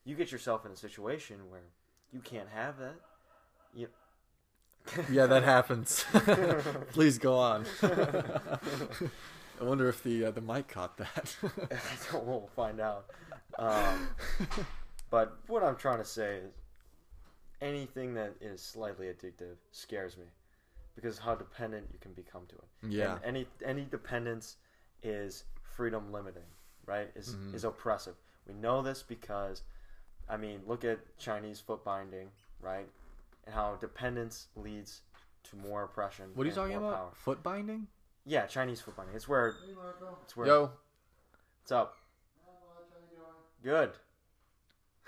[0.05, 1.63] you get yourself in a situation where
[2.13, 2.97] you can't have that
[3.75, 3.89] you
[5.11, 6.05] Yeah, that happens.
[6.93, 7.65] Please go on.
[9.61, 11.37] I wonder if the uh, the mic caught that.
[11.71, 13.07] I don't we'll find out
[13.59, 14.09] um,
[15.11, 16.53] but what i'm trying to say is
[17.61, 20.25] anything that is slightly addictive scares me
[20.95, 24.57] because how dependent you can become to it yeah, And any any dependence
[25.03, 26.47] is freedom limiting,
[26.87, 27.11] right?
[27.17, 27.55] Is Mhm.
[27.55, 28.15] is oppressive.
[28.47, 29.63] We know this because,
[30.29, 32.31] I mean, look at Chinese foot binding,
[32.61, 32.89] right?
[33.45, 35.03] And how dependence leads
[35.45, 36.31] to more oppression.
[36.35, 36.95] what are you talking about?
[36.95, 37.11] Power.
[37.15, 37.89] Foot binding?
[38.29, 39.17] Yeah, Chinese foot binding.
[39.17, 39.55] It's where
[40.23, 40.47] it's where.
[40.47, 40.71] Yo,
[41.63, 41.97] What's up?
[43.63, 43.93] Good.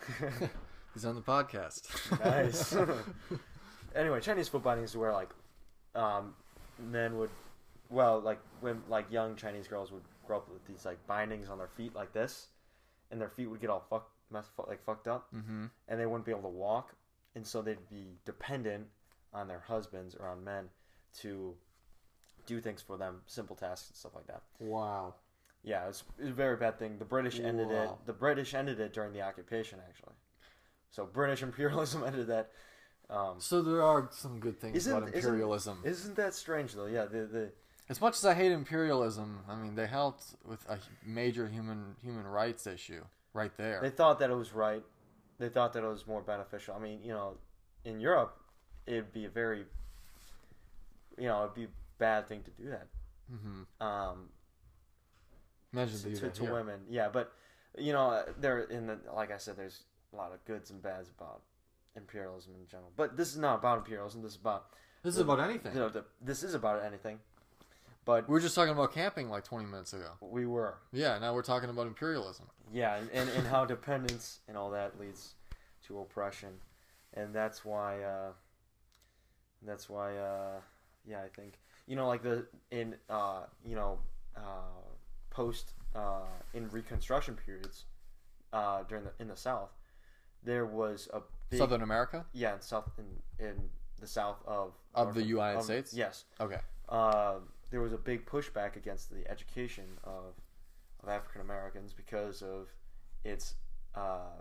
[0.94, 1.86] he's on the podcast.
[2.24, 2.74] nice.
[3.94, 5.28] anyway, Chinese foot binding is where like
[5.94, 6.34] um,
[6.78, 7.28] men would,
[7.90, 11.58] well, like when like young Chinese girls would grow up with these like bindings on
[11.58, 12.46] their feet like this,
[13.10, 15.66] and their feet would get all fucked, mess, like fucked up, mm-hmm.
[15.88, 16.94] and they wouldn't be able to walk,
[17.34, 18.86] and so they'd be dependent
[19.34, 20.70] on their husbands or on men
[21.18, 21.54] to
[22.50, 24.42] do things for them, simple tasks and stuff like that.
[24.58, 25.14] Wow.
[25.62, 26.98] Yeah, it's it was a very bad thing.
[26.98, 27.90] The British ended it.
[28.06, 30.14] The British ended it during the occupation, actually.
[30.90, 32.50] So British imperialism ended that.
[33.08, 35.76] Um, So there are some good things Isn't- about isn't- imperialism.
[35.84, 36.86] Isn't that strange though?
[36.86, 37.52] Yeah, the the
[37.88, 42.26] As much as I hate imperialism, I mean they helped with a major human human
[42.26, 43.78] rights issue right there.
[43.82, 44.84] they thought that it was right.
[45.38, 46.74] They thought that it was more beneficial.
[46.78, 47.28] I mean, you know,
[47.84, 48.32] in Europe,
[48.86, 49.62] it'd be a very,
[51.18, 51.68] you know, it'd be
[52.00, 52.86] bad thing to do that.
[53.32, 53.86] mm-hmm.
[53.86, 54.28] Um,
[55.72, 57.32] Imagine to, to, to women, yeah, but
[57.78, 61.08] you know, there in the like I said, there's a lot of goods and bads
[61.16, 61.42] about
[61.96, 62.90] imperialism in general.
[62.96, 64.22] But this is not about imperialism.
[64.22, 64.66] This is about
[65.04, 65.72] This is about anything.
[65.74, 67.20] you know, the, this is about anything.
[68.04, 70.10] But We were just talking about camping like 20 minutes ago.
[70.20, 72.46] we were, Yeah, now we're talking about imperialism.
[72.72, 75.34] yeah, and, and, and how dependence and all that leads
[75.86, 76.48] to oppression,
[77.14, 78.32] and that's why, uh,
[79.62, 80.60] that's why, uh,
[81.06, 81.60] yeah, I think
[81.90, 83.98] you know, like the in uh, you know,
[84.36, 84.40] uh,
[85.30, 86.20] post uh,
[86.54, 87.84] in Reconstruction periods,
[88.52, 89.70] uh, during the in the South,
[90.44, 91.20] there was a
[91.50, 92.24] big Southern America?
[92.32, 93.56] yeah in South in in
[94.00, 95.92] the South of Of the United of- States?
[95.92, 96.60] Yes, Okay.
[96.88, 97.38] uh,
[97.70, 100.34] there was a big pushback against the education of
[101.02, 102.68] of African Americans because of
[103.24, 103.54] its
[103.96, 104.38] uh,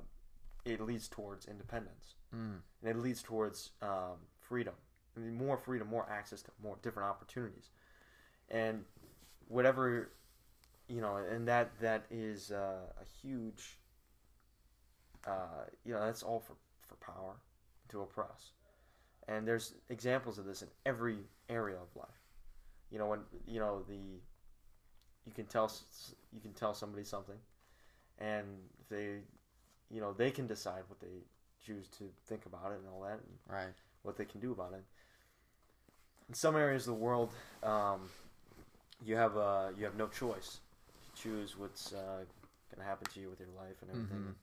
[0.65, 2.59] it leads towards independence Mm.
[2.81, 4.75] and it leads towards um, freedom.
[5.19, 7.69] More freedom, more access to more different opportunities,
[8.49, 8.83] and
[9.47, 10.09] whatever
[10.89, 13.77] you know, and that that is uh, a huge.
[15.27, 17.35] Uh, you know, that's all for for power
[17.89, 18.51] to oppress,
[19.27, 21.17] and there's examples of this in every
[21.49, 22.09] area of life.
[22.89, 23.95] You know, when you know the,
[25.25, 25.71] you can tell
[26.33, 27.37] you can tell somebody something,
[28.17, 28.45] and
[28.89, 29.19] they,
[29.91, 31.23] you know, they can decide what they
[31.65, 33.73] choose to think about it and all that, and Right.
[34.03, 34.83] what they can do about it.
[36.27, 37.33] In some areas of the world,
[37.63, 38.09] um,
[39.03, 40.59] you have uh, you have no choice.
[41.01, 42.23] You choose what's uh,
[42.71, 44.17] going to happen to you with your life and everything.
[44.19, 44.35] Mhm.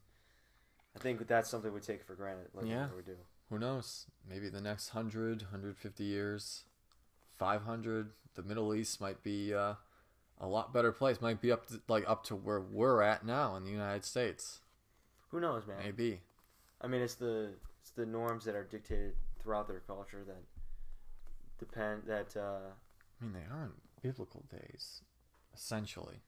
[0.96, 2.48] I think that's something we take for granted.
[2.54, 2.88] Like, Yeah.
[2.96, 3.16] we do.
[3.50, 4.06] Who knows?
[4.28, 6.64] Maybe the next 100, 150 years,
[7.36, 9.74] 500, the Middle East might be uh,
[10.40, 11.20] a lot better place.
[11.20, 14.60] Might be up to, like up to where we're at now in the United States.
[15.30, 15.78] Who knows, man?
[15.78, 16.22] Maybe.
[16.80, 17.50] I mean, it's the
[17.80, 20.42] it's the norms that are dictated throughout their culture that
[21.58, 22.70] depend that uh,
[23.20, 25.02] I mean, they aren't biblical days,
[25.54, 26.20] essentially.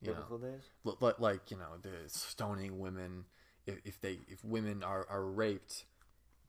[0.00, 0.62] You know, biblical days.
[0.86, 3.24] L- li- like you know, the stoning women.
[3.66, 5.84] If, if they if women are, are raped,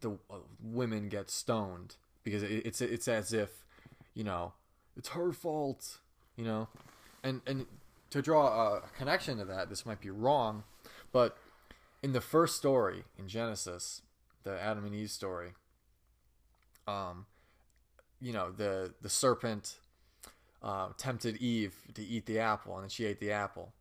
[0.02, 3.66] the uh, women get stoned because it, it's it's as if
[4.14, 4.54] you know
[4.96, 6.00] it's her fault.
[6.36, 6.68] You know,
[7.24, 7.66] and and
[8.12, 10.64] to draw a connection to that, this might be wrong,
[11.12, 11.38] but
[12.08, 14.02] in the first story in Genesis,
[14.44, 15.50] the Adam and Eve story,
[16.88, 17.26] um,
[18.22, 19.76] you know the the serpent
[20.64, 23.74] uh, tempted Eve to eat the apple, and then she ate the apple,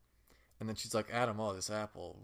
[0.59, 2.16] and then she's like, Adam, oh, this apple,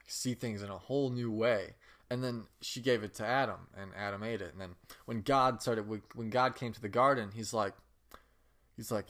[0.00, 1.74] I see things in a whole new way.
[2.10, 4.52] And then she gave it to Adam, and Adam ate it.
[4.52, 4.70] And then
[5.04, 5.84] when God started,
[6.14, 7.74] when God came to the garden, he's like,
[8.74, 9.08] he's like,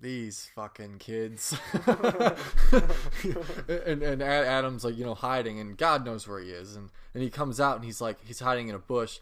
[0.00, 1.56] these fucking kids.
[3.68, 6.76] and and Adam's like, you know, hiding, and God knows where he is.
[6.76, 9.20] And and he comes out, and he's like, he's hiding in a bush,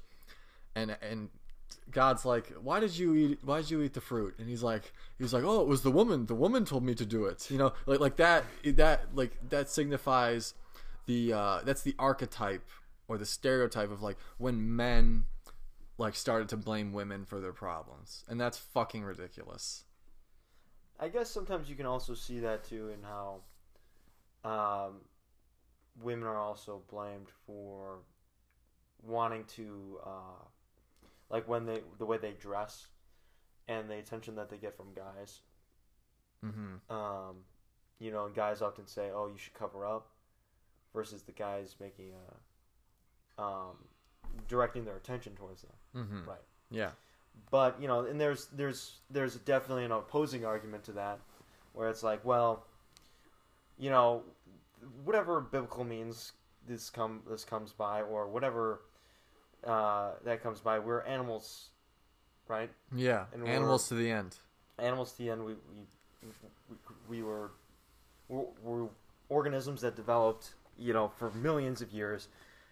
[0.74, 1.30] and and
[1.90, 3.38] God's like, "Why did you eat?
[3.42, 5.90] Why did you eat the fruit?" And he's like, he's like, "Oh, it was the
[5.90, 6.26] woman.
[6.26, 8.44] The woman told me to do it." You know, like like that.
[8.64, 10.54] That like that signifies
[11.06, 12.68] the uh, that's the archetype
[13.08, 15.24] or the stereotype of like when men
[15.98, 19.84] like started to blame women for their problems, and that's fucking ridiculous.
[20.98, 23.40] I guess sometimes you can also see that too in how
[24.44, 25.00] um,
[26.02, 27.98] women are also blamed for
[29.02, 29.98] wanting to.
[30.04, 30.44] Uh,
[31.30, 32.86] like when they the way they dress
[33.68, 35.40] and the attention that they get from guys.
[36.44, 36.94] Mm-hmm.
[36.94, 37.36] Um,
[37.98, 40.08] you know, and guys often say, "Oh, you should cover up,"
[40.94, 42.12] versus the guys making
[43.38, 43.76] a um,
[44.48, 45.72] directing their attention towards them.
[45.96, 46.28] Mm-hmm.
[46.28, 46.44] Right.
[46.70, 46.90] Yeah.
[47.50, 51.20] But you know, and there's there's there's definitely an opposing argument to that,
[51.74, 52.64] where it's like, well,
[53.78, 54.22] you know,
[55.04, 56.32] whatever biblical means
[56.66, 58.80] this come this comes by, or whatever
[59.64, 60.78] uh, that comes by.
[60.78, 61.68] We're animals,
[62.48, 62.70] right?
[62.94, 64.36] Yeah, And animals to the end.
[64.78, 65.44] Animals to the end.
[65.44, 66.28] We we,
[66.68, 66.76] we,
[67.08, 67.52] we were
[68.28, 68.88] we're, we're
[69.28, 72.26] organisms that developed, you know, for millions of years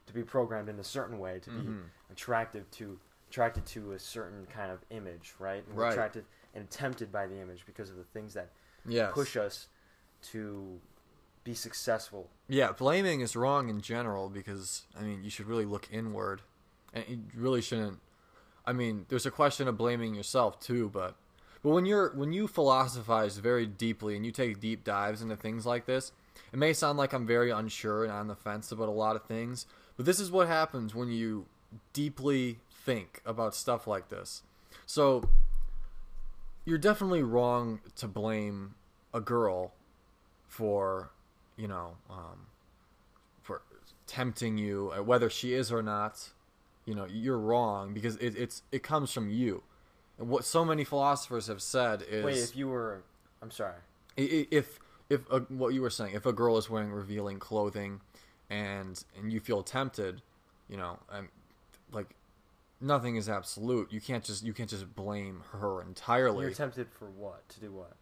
[0.07, 1.83] to be programmed in a certain way to be Mhm.
[2.11, 2.99] attractive to
[3.35, 5.67] attracted to a certain kind of image, right?
[5.67, 5.91] And we're Right.
[5.93, 6.25] attracted
[6.55, 8.51] and tempted by the image because of the things that
[8.87, 9.13] Yes.
[9.13, 9.67] push us
[10.31, 10.81] to
[11.43, 12.31] be successful.
[12.47, 16.43] Yeah, blaming is wrong in general because I mean you should really look inward,
[16.93, 17.99] and you really shouldn't.
[18.65, 21.17] I mean, there's a question of blaming yourself too, but
[21.63, 25.67] but when you're when you philosophize very deeply and you take deep dives into things
[25.67, 26.13] like this,
[26.53, 29.25] it may sound like I'm very unsure and on the fence about a lot of
[29.25, 29.67] things,
[29.97, 31.47] but this is what happens when you
[31.93, 34.43] deeply think about stuff like this.
[34.87, 35.29] So
[36.65, 38.75] you're definitely wrong to blame
[39.13, 39.73] a girl
[40.47, 41.11] for
[41.57, 42.47] you know um,
[43.43, 43.63] for
[44.07, 46.31] tempting you uh, whether she is or not
[46.85, 49.63] you know you're wrong because it, it's it comes from you
[50.19, 53.03] and what so many philosophers have said is Wait, if you were,
[53.43, 53.75] I'm sorry.
[54.17, 54.79] if
[55.11, 58.01] if a, what you were saying if a girl is wearing revealing clothing
[58.51, 60.23] and and you feel tempted
[60.69, 61.29] you know um,
[61.93, 62.15] like
[62.81, 67.07] nothing is absolute you can't just you can't just blame her entirely You're tempted for
[67.11, 67.49] what?
[67.51, 67.93] To do what?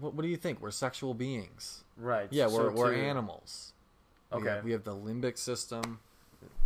[0.00, 2.28] what, what do you think we're sexual beings Right.
[2.30, 3.72] yeah so we're, we're animals
[4.32, 4.48] We Okay.
[4.48, 6.00] have, we have the limbic system.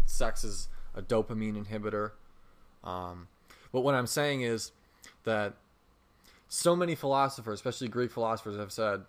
[0.07, 2.13] Sex is a dopamine inhibitor.
[2.83, 3.29] Um,
[3.73, 4.73] but what I'm saying is
[5.25, 5.55] that
[6.49, 9.03] so many philosophers, especially Greek philosophers, have said,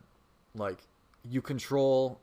[0.56, 0.80] like,
[1.24, 2.20] you control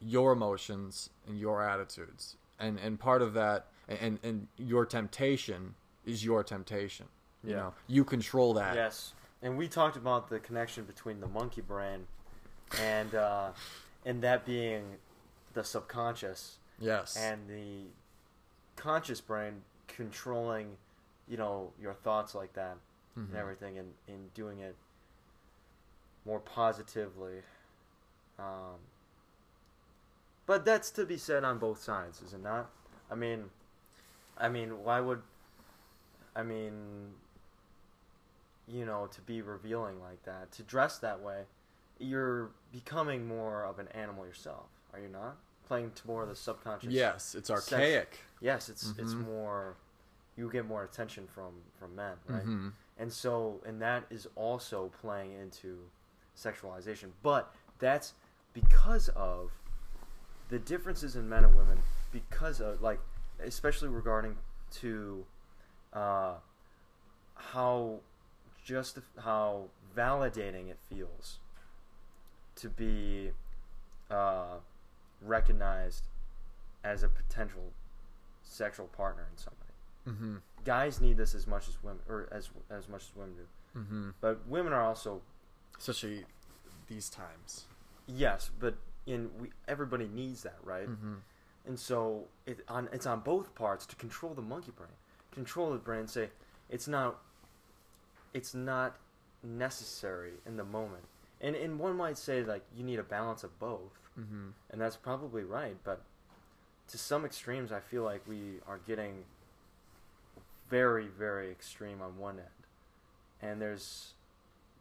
[0.00, 3.66] your emotions and your attitudes, and and part of that,
[4.00, 5.74] and and your temptation
[6.06, 7.06] is your temptation.
[7.42, 7.56] You Yeah.
[7.56, 8.74] know, you control that.
[8.74, 12.06] Yes, and we talked about the connection between the monkey brain
[12.78, 13.50] and uh,
[14.04, 14.96] and that being
[15.54, 17.16] the subconscious Yes.
[17.16, 17.86] and the
[18.76, 20.76] conscious brain controlling,
[21.28, 22.76] you know, your thoughts like that
[23.18, 23.28] Mhm.
[23.28, 24.76] and everything, and, and doing it
[26.24, 27.42] more positively.
[28.38, 28.78] Um,
[30.46, 32.70] but that's to be said on both sides, is it not?
[33.10, 33.50] I mean,
[34.40, 35.20] I mean, why would,
[36.34, 37.12] I mean,
[38.66, 41.42] you know, to be revealing like that, to dress that way,
[41.98, 45.36] you're becoming more of an animal yourself, are you not?
[45.66, 46.90] Playing to more of the subconscious.
[46.92, 48.18] Yes, it's sex- archaic.
[48.40, 49.24] Yes, it's it's Mhm.
[49.26, 49.76] more.
[50.36, 52.44] You get more attention from from men, right?
[52.46, 52.72] Mhm.
[52.98, 55.88] And so, and that is also playing into
[56.36, 57.12] sexualization.
[57.22, 58.14] But that's
[58.52, 59.52] because of
[60.48, 63.00] the differences in men and women, because of, like,
[63.44, 64.36] especially regarding
[64.80, 65.24] to
[65.92, 66.34] uh,
[67.34, 68.00] how
[68.64, 69.64] just how
[69.96, 71.38] validating it feels
[72.56, 73.30] to be
[74.10, 74.58] uh,
[75.22, 76.04] recognized
[76.84, 77.72] as a potential
[78.42, 79.70] sexual partner in somebody.
[80.08, 80.36] Mm-hmm.
[80.64, 83.80] Guys need this as much as women, or as as much as women do.
[83.80, 84.10] Mm-hmm.
[84.20, 85.22] But women are also
[85.78, 86.24] Especially
[86.88, 87.64] these times.
[88.06, 88.74] yes, but
[89.06, 90.88] in we everybody needs that, right?
[90.88, 91.14] Mm-hmm.
[91.66, 94.90] And so it on it's on both parts to control the monkey brain,
[95.32, 96.06] control the brain.
[96.06, 96.30] Say
[96.68, 97.20] it's not,
[98.34, 98.96] it's not
[99.42, 101.04] necessary in the moment.
[101.40, 104.48] And and one might say like you need a balance of both, Mm-hmm.
[104.70, 105.76] and that's probably right.
[105.84, 106.02] But
[106.88, 109.24] to some extremes, I feel like we are getting
[110.68, 112.62] very very extreme on one end,
[113.42, 114.14] and there's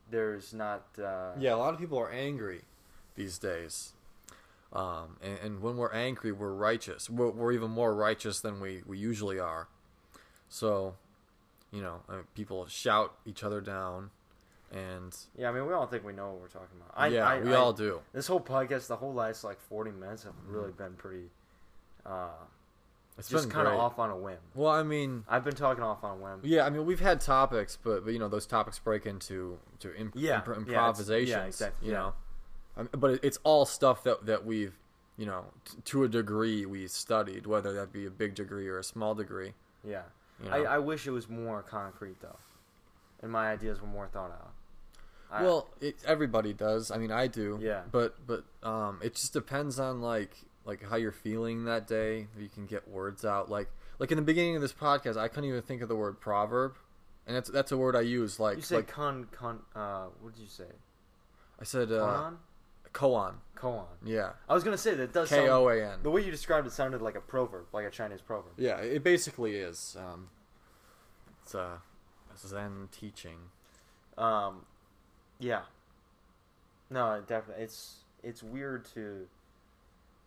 [0.10, 2.62] there's not uh, Yeah, a lot of people are angry
[3.16, 3.94] these days.
[4.72, 7.10] Um, and, and when we're angry, we're righteous.
[7.10, 9.68] We're, we're even more righteous than we, we usually are.
[10.48, 10.96] So,
[11.72, 14.12] you know, I mean, people shout each other down,
[14.72, 15.50] and yeah.
[15.50, 16.94] I mean, we all think we know what we're talking about.
[16.96, 18.02] I, yeah, I, we I- all do.
[18.14, 21.30] This whole podcast, the whole last like forty minutes, have really been pretty,
[22.06, 22.30] uh,
[23.18, 24.38] It's just kind of off on a whim.
[24.56, 26.40] Well, I mean, I've been talking off on a whim.
[26.44, 29.96] yeah, I mean, we've had topics, but but you know, those topics break into to
[29.96, 31.30] imp- Yeah, yeah, improvisations.
[31.30, 32.00] yeah, exactly, You yeah.
[32.00, 32.14] know,
[32.78, 34.78] I but it's all stuff that that we've,
[35.18, 38.80] you know, t- to a degree we studied, whether that be a big degree or
[38.80, 39.54] a small degree.
[39.84, 40.04] Yeah,
[40.44, 40.56] You know?
[40.56, 42.38] I, I wish it was more concrete though,
[43.22, 44.52] and my ideas were more thought out.
[45.32, 46.90] I- well, it, everybody does.
[46.92, 47.60] I mean, I do.
[47.62, 47.82] Yeah.
[47.92, 52.28] But but um, it just depends on like like how you're feeling that day.
[52.36, 53.50] If you can get words out.
[53.50, 56.20] Like like in the beginning of this podcast, I couldn't even think of the word
[56.20, 56.76] proverb,
[57.28, 58.40] and that's that's a word I use.
[58.40, 59.60] Like you say like con con.
[59.76, 60.72] Uh, what did you say?
[61.60, 62.32] I said uh?
[62.94, 63.36] Koan.
[63.56, 63.86] Koan.
[64.06, 64.32] Yeah.
[64.48, 66.00] I was gonna say that does K sound, O A N.
[66.04, 68.54] The way you described it sounded like a proverb, like a Chinese proverb.
[68.58, 69.98] Yeah, it basically is.
[70.00, 70.30] Um,
[71.44, 71.80] it's a
[72.38, 73.38] Zen teaching.
[74.18, 74.66] Um,
[75.40, 75.62] yeah.
[76.90, 77.64] No, it definitely.
[77.64, 79.28] It's it's weird to.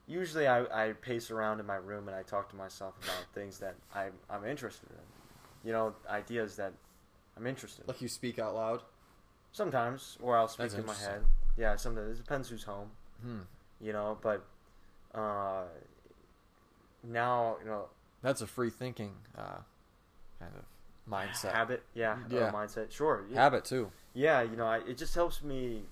[0.08, 3.58] Usually, I, I pace around in my room and I talk to myself about things
[3.58, 5.68] that I I'm interested in.
[5.68, 6.72] You know, ideas that
[7.36, 7.82] I'm interested.
[7.82, 7.88] in.
[7.88, 8.82] Like you speak out loud.
[9.52, 11.24] Sometimes, or I'll speak That's in my interesting.
[11.56, 12.90] Yeah, sometimes it depends who's home.
[13.22, 13.40] Hmm.
[13.80, 14.44] You know, but
[15.14, 15.64] uh,
[17.04, 17.86] now you know
[18.22, 19.58] That's a free thinking uh,
[20.38, 20.64] kind of
[21.10, 21.52] mindset.
[21.52, 21.82] habit.
[21.94, 22.90] Yeah, uh, mindset.
[22.90, 23.24] Sure.
[23.30, 23.42] Yeah.
[23.42, 23.90] Habit too.
[24.14, 25.82] yeah you know I, it just helps me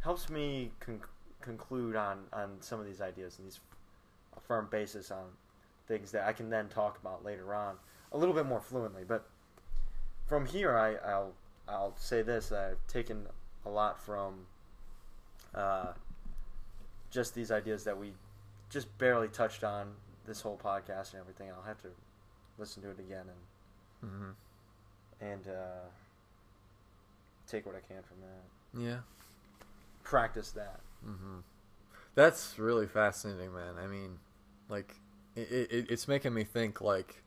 [0.00, 1.00] helps me con-
[1.40, 3.60] conclude on on some of these ideas and these
[4.36, 5.24] a firm basis on
[5.88, 7.76] things that I can then talk about later on
[8.12, 9.26] a little bit more fluently but
[10.26, 11.32] from here I, I'll
[11.68, 13.26] I'll say this I've taken
[13.64, 14.46] a lot from
[15.54, 15.92] uh,
[17.10, 18.12] just these ideas that we
[18.70, 19.92] just barely touched on
[20.26, 21.88] this whole podcast and everything I'll have to
[22.58, 23.26] listen to it again
[24.02, 24.30] and hmm
[25.20, 25.86] and uh,
[27.46, 28.82] take what I can from that.
[28.82, 28.98] Yeah.
[30.02, 30.80] Practice that.
[31.02, 31.38] hmm
[32.14, 33.74] That's really fascinating, man.
[33.82, 34.18] I mean,
[34.68, 34.96] like,
[35.36, 37.22] it, it, it's making me think, like,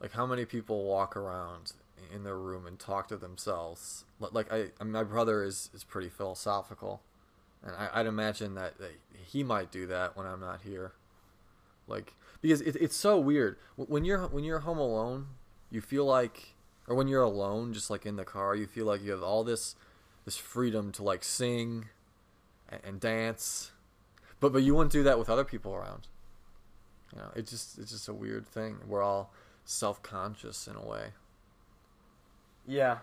[0.00, 1.72] like how many people walk around
[2.12, 4.04] in their room and talk to themselves.
[4.18, 7.02] Like, I, my brother is is pretty philosophical,
[7.62, 8.92] and I, I'd imagine that, that
[9.26, 10.92] he might do that when I'm not here.
[11.86, 15.26] Like, because it, it's so weird when you're when you're home alone,
[15.70, 16.54] you feel like,
[16.88, 19.44] or when you're alone, just like in the car, you feel like you have all
[19.44, 19.76] this
[20.24, 21.86] this freedom to like sing
[22.68, 23.72] and, and dance,
[24.40, 26.08] but but you wouldn't do that with other people around.
[27.12, 28.78] You know, it's just it's just a weird thing.
[28.86, 29.32] We're all
[29.64, 31.08] self conscious in a way.
[32.66, 32.98] Yeah.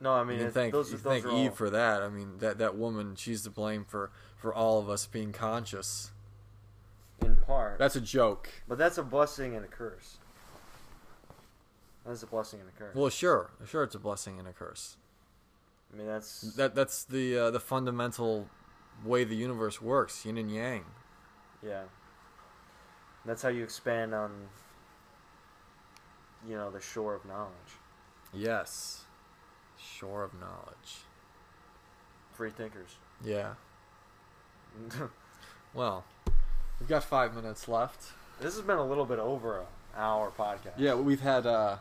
[0.00, 2.02] No, I mean you thank those, you those thank Eve all, for that.
[2.02, 6.10] I mean that that woman, she's to blame for for all of us being conscious.
[7.20, 7.78] in part.
[7.78, 8.48] That's a joke.
[8.68, 10.18] but that's a blessing and a curse.
[12.06, 12.94] That's a blessing and a curse.
[12.94, 14.96] Well, sure, sure, it's a blessing and a curse.
[15.92, 18.48] I mean that's That that's the uh, the fundamental
[19.04, 20.84] way the universe works, yin and yang.
[21.62, 21.82] yeah.
[23.24, 24.30] That's how you expand on
[26.48, 27.72] you know the shore of knowledge.
[28.32, 29.02] Yes,
[29.78, 30.98] shore of knowledge.
[32.34, 32.96] Free thinkers.
[33.24, 33.54] Yeah.
[35.74, 36.04] Well,
[36.80, 38.12] we've got five minutes left.
[38.40, 40.72] this has been a little bit over an hour podcast.
[40.78, 41.76] Yeah, we've had uh,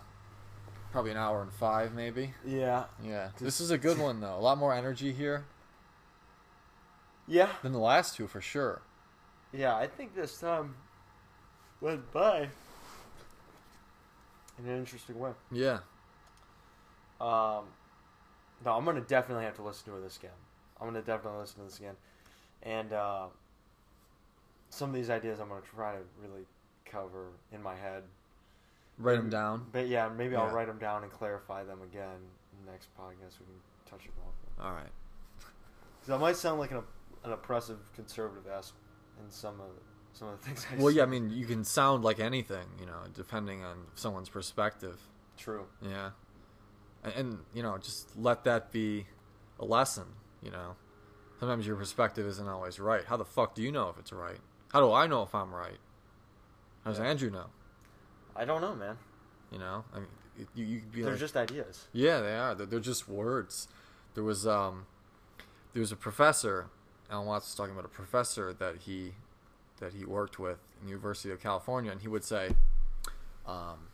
[0.92, 2.34] probably an hour and five, maybe.
[2.46, 2.84] Yeah.
[3.04, 4.36] Yeah, this is a good one though.
[4.36, 5.46] A lot more energy here
[7.28, 7.48] Yeah.
[7.64, 8.82] than the last two for sure.
[9.54, 10.76] Yeah, I think this time
[11.80, 12.50] went by
[14.60, 15.32] in an interesting way.
[15.50, 15.80] Yeah.
[17.20, 17.66] Um,
[18.66, 20.32] no, I'm gonna definitely have to listen to this again.
[20.80, 21.96] I'm gonna definitely listen to this again,
[22.64, 23.26] and uh,
[24.70, 26.46] some of these ideas I'm gonna try to really
[26.86, 28.04] cover in my head.
[28.98, 29.66] Write them down.
[29.72, 32.18] But yeah, maybe I'll write them down and clarify them again
[32.52, 33.40] in the next podcast.
[33.40, 34.66] We can touch them off.
[34.66, 34.90] All right.
[36.00, 36.82] Because I might sound like an,
[37.24, 38.74] an oppressive conservative ass
[39.24, 39.68] in some of
[40.14, 42.88] some of the things I Well, yeah, I mean, you can sound like anything, you
[42.88, 45.00] know, depending on someone's perspective.
[45.38, 45.66] true.
[45.82, 46.12] Yeah.
[47.04, 49.06] And, and, you know, just let that be
[49.60, 50.06] a lesson,
[50.42, 50.76] you know.
[51.40, 53.06] Sometimes your perspective isn't always right.
[53.06, 54.40] How the fuck do you know if it's right?
[54.72, 55.78] How do I know if I'm right?
[56.84, 57.06] How does Yeah.
[57.06, 57.48] Andrew know?
[58.36, 58.98] I don't know, man.
[59.52, 59.86] You know?
[59.94, 60.08] I mean,
[60.40, 61.88] it, you, They're like, just ideas.
[61.94, 62.56] Yeah, they are.
[62.56, 63.68] They're, they're just words.
[64.14, 64.86] There was um,
[65.74, 66.68] there was a professor.
[67.10, 69.14] Alan Watts was talking about a professor that he
[69.80, 72.50] that he worked with in the University of California, and he would say,
[73.46, 73.90] um,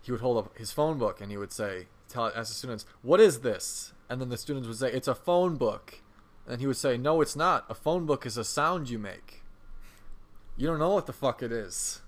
[0.00, 2.86] he would hold up his phone book and he would say, tell ask the students,
[3.02, 6.00] "What is this?" And then the students would say, "It's a phone book,"
[6.46, 7.66] and he would say, "No, it's not.
[7.68, 9.42] A phone book is a sound you make.
[10.56, 12.00] You don't know what the fuck it is,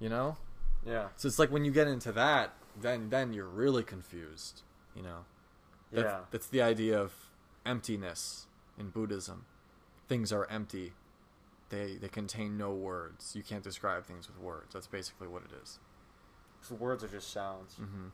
[0.00, 0.38] you know."
[0.84, 1.08] Yeah.
[1.16, 4.62] So it's like when you get into that, then then you're really confused.
[4.96, 5.24] You know.
[5.92, 6.20] That's, Yeah.
[6.30, 7.12] That's the idea of
[7.64, 8.46] emptiness
[8.78, 9.46] in Buddhism.
[10.08, 10.94] Things are empty.
[11.68, 13.34] They they contain no words.
[13.36, 14.72] You can't describe things with words.
[14.74, 15.78] That's basically what it is.
[16.66, 17.74] So words are just sounds.
[17.80, 18.06] Mm-hmm.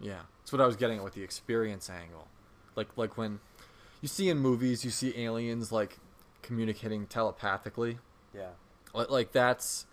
[0.00, 2.28] Yeah, that's what I was getting at with the experience angle.
[2.76, 3.40] Like like when
[4.00, 5.98] you see in movies, you see aliens like
[6.42, 7.98] communicating telepathically.
[8.34, 8.50] Yeah.
[8.94, 9.86] Like, like that's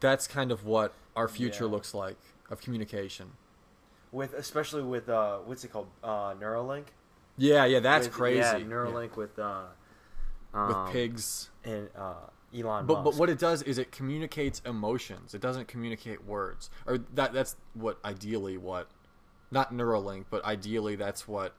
[0.00, 1.70] that's kind of what our future Yeah.
[1.70, 2.18] looks like
[2.50, 3.32] of communication.
[4.12, 5.88] With especially with uh, what's it called?
[6.04, 6.84] Uh, Neuralink.
[7.36, 8.38] Yeah, yeah, that's With- crazy.
[8.38, 8.64] Yeah, Yeah.
[8.66, 9.64] Neuralink with uh,
[10.52, 11.50] with um, pigs.
[11.64, 12.14] and uh,
[12.56, 15.34] Elon But but what it does is it communicates emotions.
[15.34, 16.70] It doesn't communicate words.
[16.86, 18.88] Or that that's what ideally what
[19.50, 21.54] not Neuralink, but ideally that's what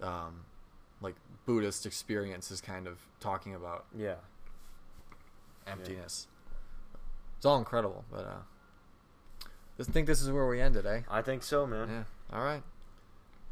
[0.00, 0.44] um
[1.00, 1.14] like
[1.46, 4.16] Buddhist experience is kind of talking about Yeah.
[5.66, 6.26] emptiness.
[7.36, 9.46] It's all incredible, but uh
[9.80, 11.00] I think this is where we ended, eh?
[11.10, 11.88] I think so, man.
[11.88, 12.36] Yeah.
[12.38, 12.62] All right.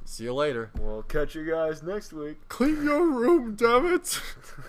[0.04, 0.70] See you later.
[0.78, 2.48] We'll catch you guys next week.
[2.48, 4.20] Clean your room, damn it.